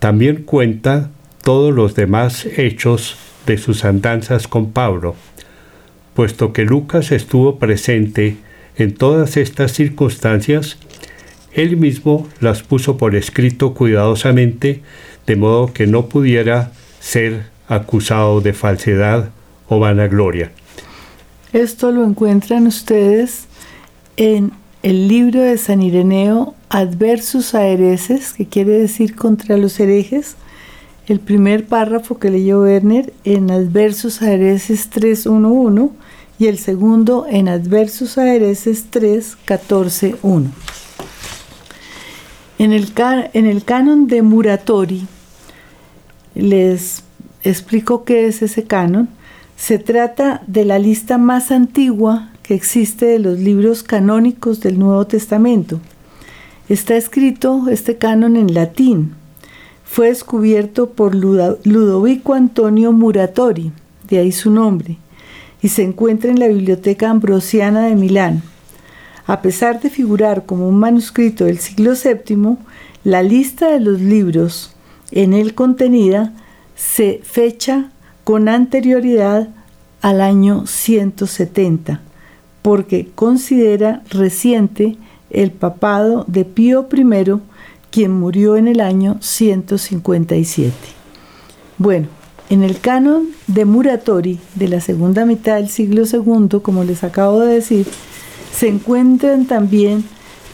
También 0.00 0.42
cuenta 0.42 1.12
todos 1.44 1.72
los 1.72 1.94
demás 1.94 2.44
hechos 2.44 3.16
de 3.46 3.56
sus 3.56 3.84
andanzas 3.84 4.48
con 4.48 4.72
Pablo, 4.72 5.14
puesto 6.18 6.52
que 6.52 6.64
Lucas 6.64 7.12
estuvo 7.12 7.60
presente 7.60 8.38
en 8.76 8.92
todas 8.92 9.36
estas 9.36 9.70
circunstancias, 9.70 10.76
él 11.52 11.76
mismo 11.76 12.26
las 12.40 12.64
puso 12.64 12.96
por 12.96 13.14
escrito 13.14 13.72
cuidadosamente, 13.72 14.82
de 15.28 15.36
modo 15.36 15.72
que 15.72 15.86
no 15.86 16.06
pudiera 16.06 16.72
ser 16.98 17.44
acusado 17.68 18.40
de 18.40 18.52
falsedad 18.52 19.30
o 19.68 19.78
vanagloria. 19.78 20.50
Esto 21.52 21.92
lo 21.92 22.04
encuentran 22.04 22.66
ustedes 22.66 23.44
en 24.16 24.50
el 24.82 25.06
libro 25.06 25.40
de 25.40 25.56
San 25.56 25.82
Ireneo, 25.82 26.56
Adversus 26.68 27.54
a 27.54 27.64
hereses, 27.64 28.32
que 28.32 28.48
quiere 28.48 28.72
decir 28.72 29.14
contra 29.14 29.56
los 29.56 29.78
herejes, 29.78 30.34
el 31.06 31.20
primer 31.20 31.66
párrafo 31.66 32.18
que 32.18 32.28
leyó 32.28 32.62
Werner 32.62 33.12
en 33.22 33.52
Adversus 33.52 34.20
a 34.20 34.32
hereses 34.32 34.90
3.1.1 34.90 35.92
y 36.38 36.46
el 36.46 36.58
segundo 36.58 37.26
en 37.28 37.48
Adversus 37.48 38.16
Aereses 38.16 38.86
3, 38.90 39.36
14, 39.44 40.16
1. 40.22 40.50
En 42.58 42.72
el, 42.72 42.92
en 43.32 43.46
el 43.46 43.64
canon 43.64 44.06
de 44.06 44.22
Muratori, 44.22 45.06
les 46.34 47.02
explico 47.42 48.04
qué 48.04 48.26
es 48.26 48.42
ese 48.42 48.64
canon. 48.64 49.08
Se 49.56 49.78
trata 49.78 50.42
de 50.46 50.64
la 50.64 50.78
lista 50.78 51.18
más 51.18 51.50
antigua 51.50 52.30
que 52.42 52.54
existe 52.54 53.06
de 53.06 53.18
los 53.18 53.38
libros 53.38 53.82
canónicos 53.82 54.60
del 54.60 54.78
Nuevo 54.78 55.06
Testamento. 55.06 55.80
Está 56.68 56.96
escrito 56.96 57.66
este 57.68 57.96
canon 57.96 58.36
en 58.36 58.54
latín. 58.54 59.14
Fue 59.84 60.08
descubierto 60.08 60.90
por 60.90 61.14
Ludovico 61.14 62.34
Antonio 62.34 62.92
Muratori, 62.92 63.72
de 64.08 64.18
ahí 64.18 64.30
su 64.30 64.50
nombre 64.50 64.98
y 65.62 65.68
se 65.68 65.82
encuentra 65.82 66.30
en 66.30 66.38
la 66.38 66.48
Biblioteca 66.48 67.10
Ambrosiana 67.10 67.86
de 67.86 67.96
Milán. 67.96 68.42
A 69.26 69.42
pesar 69.42 69.80
de 69.80 69.90
figurar 69.90 70.46
como 70.46 70.68
un 70.68 70.78
manuscrito 70.78 71.44
del 71.44 71.58
siglo 71.58 71.92
VII, 71.92 72.56
la 73.04 73.22
lista 73.22 73.68
de 73.70 73.80
los 73.80 74.00
libros 74.00 74.74
en 75.10 75.34
él 75.34 75.54
contenida 75.54 76.32
se 76.74 77.20
fecha 77.22 77.90
con 78.24 78.48
anterioridad 78.48 79.48
al 80.00 80.20
año 80.20 80.66
170, 80.66 82.00
porque 82.62 83.08
considera 83.14 84.02
reciente 84.10 84.96
el 85.30 85.50
papado 85.50 86.24
de 86.28 86.44
Pío 86.44 86.88
I, 86.92 87.40
quien 87.90 88.12
murió 88.12 88.56
en 88.56 88.68
el 88.68 88.80
año 88.80 89.16
157. 89.20 90.72
Bueno, 91.78 92.08
en 92.50 92.62
el 92.62 92.80
canon 92.80 93.28
de 93.46 93.64
Muratori 93.64 94.40
de 94.54 94.68
la 94.68 94.80
segunda 94.80 95.24
mitad 95.26 95.56
del 95.56 95.68
siglo 95.68 96.04
II, 96.10 96.60
como 96.62 96.84
les 96.84 97.04
acabo 97.04 97.40
de 97.40 97.54
decir, 97.54 97.86
se 98.52 98.68
encuentran 98.68 99.46
también 99.46 100.04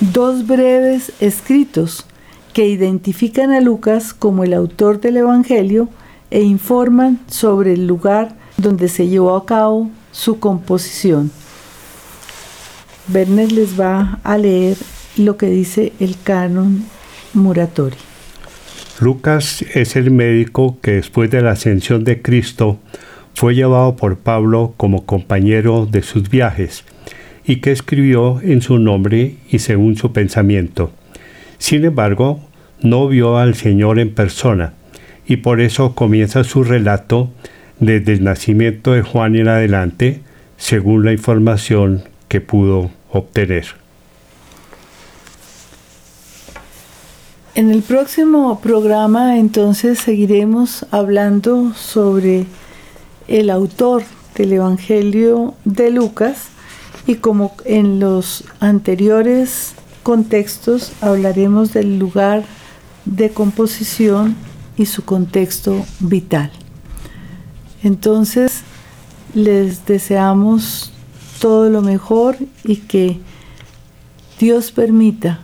dos 0.01 0.47
breves 0.47 1.13
escritos 1.21 2.05
que 2.53 2.69
identifican 2.69 3.53
a 3.53 3.61
Lucas 3.61 4.13
como 4.13 4.45
el 4.45 4.55
autor 4.55 5.01
del 5.01 5.19
Evangelio 5.19 5.89
e 6.31 6.43
informan 6.43 7.21
sobre 7.29 7.75
el 7.75 7.87
lugar 7.87 8.37
donde 8.57 8.89
se 8.89 9.09
llevó 9.09 9.37
a 9.37 9.47
cabo 9.47 9.91
su 10.13 10.39
composición. 10.39 11.31
Werner 13.13 13.53
les 13.53 13.79
va 13.79 14.19
a 14.25 14.39
leer 14.39 14.77
lo 15.17 15.37
que 15.37 15.47
dice 15.47 15.93
el 16.01 16.17
canon 16.23 16.85
Muratori. 17.35 17.97
Lucas 19.01 19.65
es 19.75 19.97
el 19.97 20.13
médico 20.13 20.79
que 20.81 20.93
después 20.93 21.31
de 21.31 21.43
la 21.43 21.53
ascensión 21.53 22.05
de 22.05 22.23
Cristo 22.23 22.79
fue 23.35 23.57
llevado 23.57 23.97
por 23.97 24.19
Pablo 24.19 24.75
como 24.77 25.05
compañero 25.05 25.87
de 25.87 26.03
sus 26.03 26.31
viajes 26.31 26.85
y 27.45 27.57
que 27.57 27.73
escribió 27.73 28.41
en 28.41 28.63
su 28.63 28.79
nombre 28.79 29.35
y 29.51 29.59
según 29.59 29.97
su 29.97 30.13
pensamiento. 30.13 30.93
Sin 31.59 31.85
embargo, 31.85 32.41
no 32.81 33.09
vio 33.09 33.37
al 33.37 33.57
Señor 33.57 33.99
en 33.99 34.15
persona 34.15 34.75
y 35.27 35.39
por 35.39 35.61
eso 35.61 35.97
comienza 35.97 36.45
su 36.45 36.63
relato 36.63 37.31
desde 37.81 38.13
el 38.13 38.23
nacimiento 38.23 38.93
de 38.93 39.03
Juan 39.03 39.35
en 39.35 39.49
adelante, 39.49 40.21
según 40.57 41.05
la 41.05 41.13
información 41.13 42.05
que 42.29 42.41
pudo 42.41 42.91
obtener. 43.11 43.84
En 47.57 47.71
el 47.71 47.83
próximo 47.83 48.59
programa 48.59 49.39
entonces 49.39 50.01
seguiremos 50.01 50.87
hablando 50.91 51.73
sobre 51.75 52.47
el 53.29 53.49
autor 53.49 54.03
del 54.35 54.55
Evangelio 54.55 55.55
de 55.65 55.93
Lucas 55.93 56.49
y 57.07 57.15
como 57.15 57.55
en 57.65 58.01
los 58.01 58.43
anteriores 58.59 59.75
contextos 60.03 60.91
hablaremos 61.01 61.73
del 61.73 61.97
lugar 61.97 62.43
de 63.05 63.31
composición 63.31 64.35
y 64.77 64.87
su 64.87 65.05
contexto 65.05 65.87
vital. 66.01 66.51
Entonces, 67.85 68.63
les 69.33 69.87
deseamos 69.87 70.93
todo 71.39 71.71
lo 71.71 71.83
mejor 71.83 72.37
y 72.65 72.79
que 72.79 73.21
Dios 74.41 74.73
permita 74.73 75.44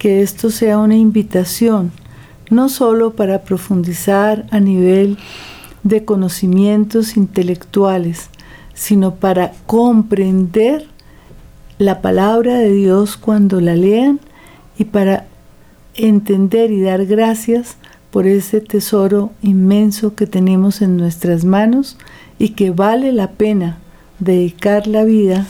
que 0.00 0.22
esto 0.22 0.48
sea 0.50 0.78
una 0.78 0.96
invitación, 0.96 1.92
no 2.48 2.70
solo 2.70 3.12
para 3.12 3.42
profundizar 3.42 4.46
a 4.50 4.58
nivel 4.58 5.18
de 5.82 6.06
conocimientos 6.06 7.18
intelectuales, 7.18 8.30
sino 8.72 9.16
para 9.16 9.52
comprender 9.66 10.86
la 11.76 12.00
palabra 12.00 12.54
de 12.54 12.72
Dios 12.72 13.18
cuando 13.18 13.60
la 13.60 13.76
lean 13.76 14.20
y 14.78 14.86
para 14.86 15.26
entender 15.94 16.70
y 16.70 16.80
dar 16.80 17.04
gracias 17.04 17.76
por 18.10 18.26
ese 18.26 18.62
tesoro 18.62 19.32
inmenso 19.42 20.14
que 20.14 20.26
tenemos 20.26 20.80
en 20.80 20.96
nuestras 20.96 21.44
manos 21.44 21.98
y 22.38 22.50
que 22.50 22.70
vale 22.70 23.12
la 23.12 23.32
pena 23.32 23.76
dedicar 24.18 24.86
la 24.86 25.04
vida 25.04 25.46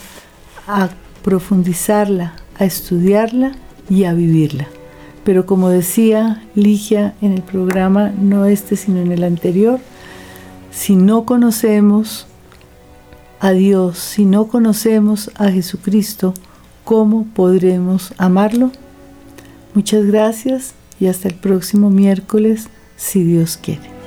a 0.67 0.89
profundizarla, 1.23 2.33
a 2.59 2.65
estudiarla 2.65 3.53
y 3.91 4.05
a 4.05 4.13
vivirla. 4.13 4.67
Pero 5.23 5.45
como 5.45 5.69
decía 5.69 6.41
Ligia 6.55 7.13
en 7.21 7.33
el 7.33 7.43
programa, 7.43 8.11
no 8.19 8.45
este 8.45 8.75
sino 8.75 8.99
en 8.99 9.11
el 9.11 9.23
anterior, 9.23 9.79
si 10.71 10.95
no 10.95 11.25
conocemos 11.25 12.25
a 13.39 13.51
Dios, 13.51 13.99
si 13.99 14.25
no 14.25 14.47
conocemos 14.47 15.29
a 15.35 15.49
Jesucristo, 15.49 16.33
¿cómo 16.85 17.25
podremos 17.35 18.13
amarlo? 18.17 18.71
Muchas 19.73 20.05
gracias 20.05 20.73
y 20.99 21.07
hasta 21.07 21.27
el 21.27 21.35
próximo 21.35 21.89
miércoles, 21.89 22.69
si 22.95 23.23
Dios 23.23 23.57
quiere. 23.57 24.00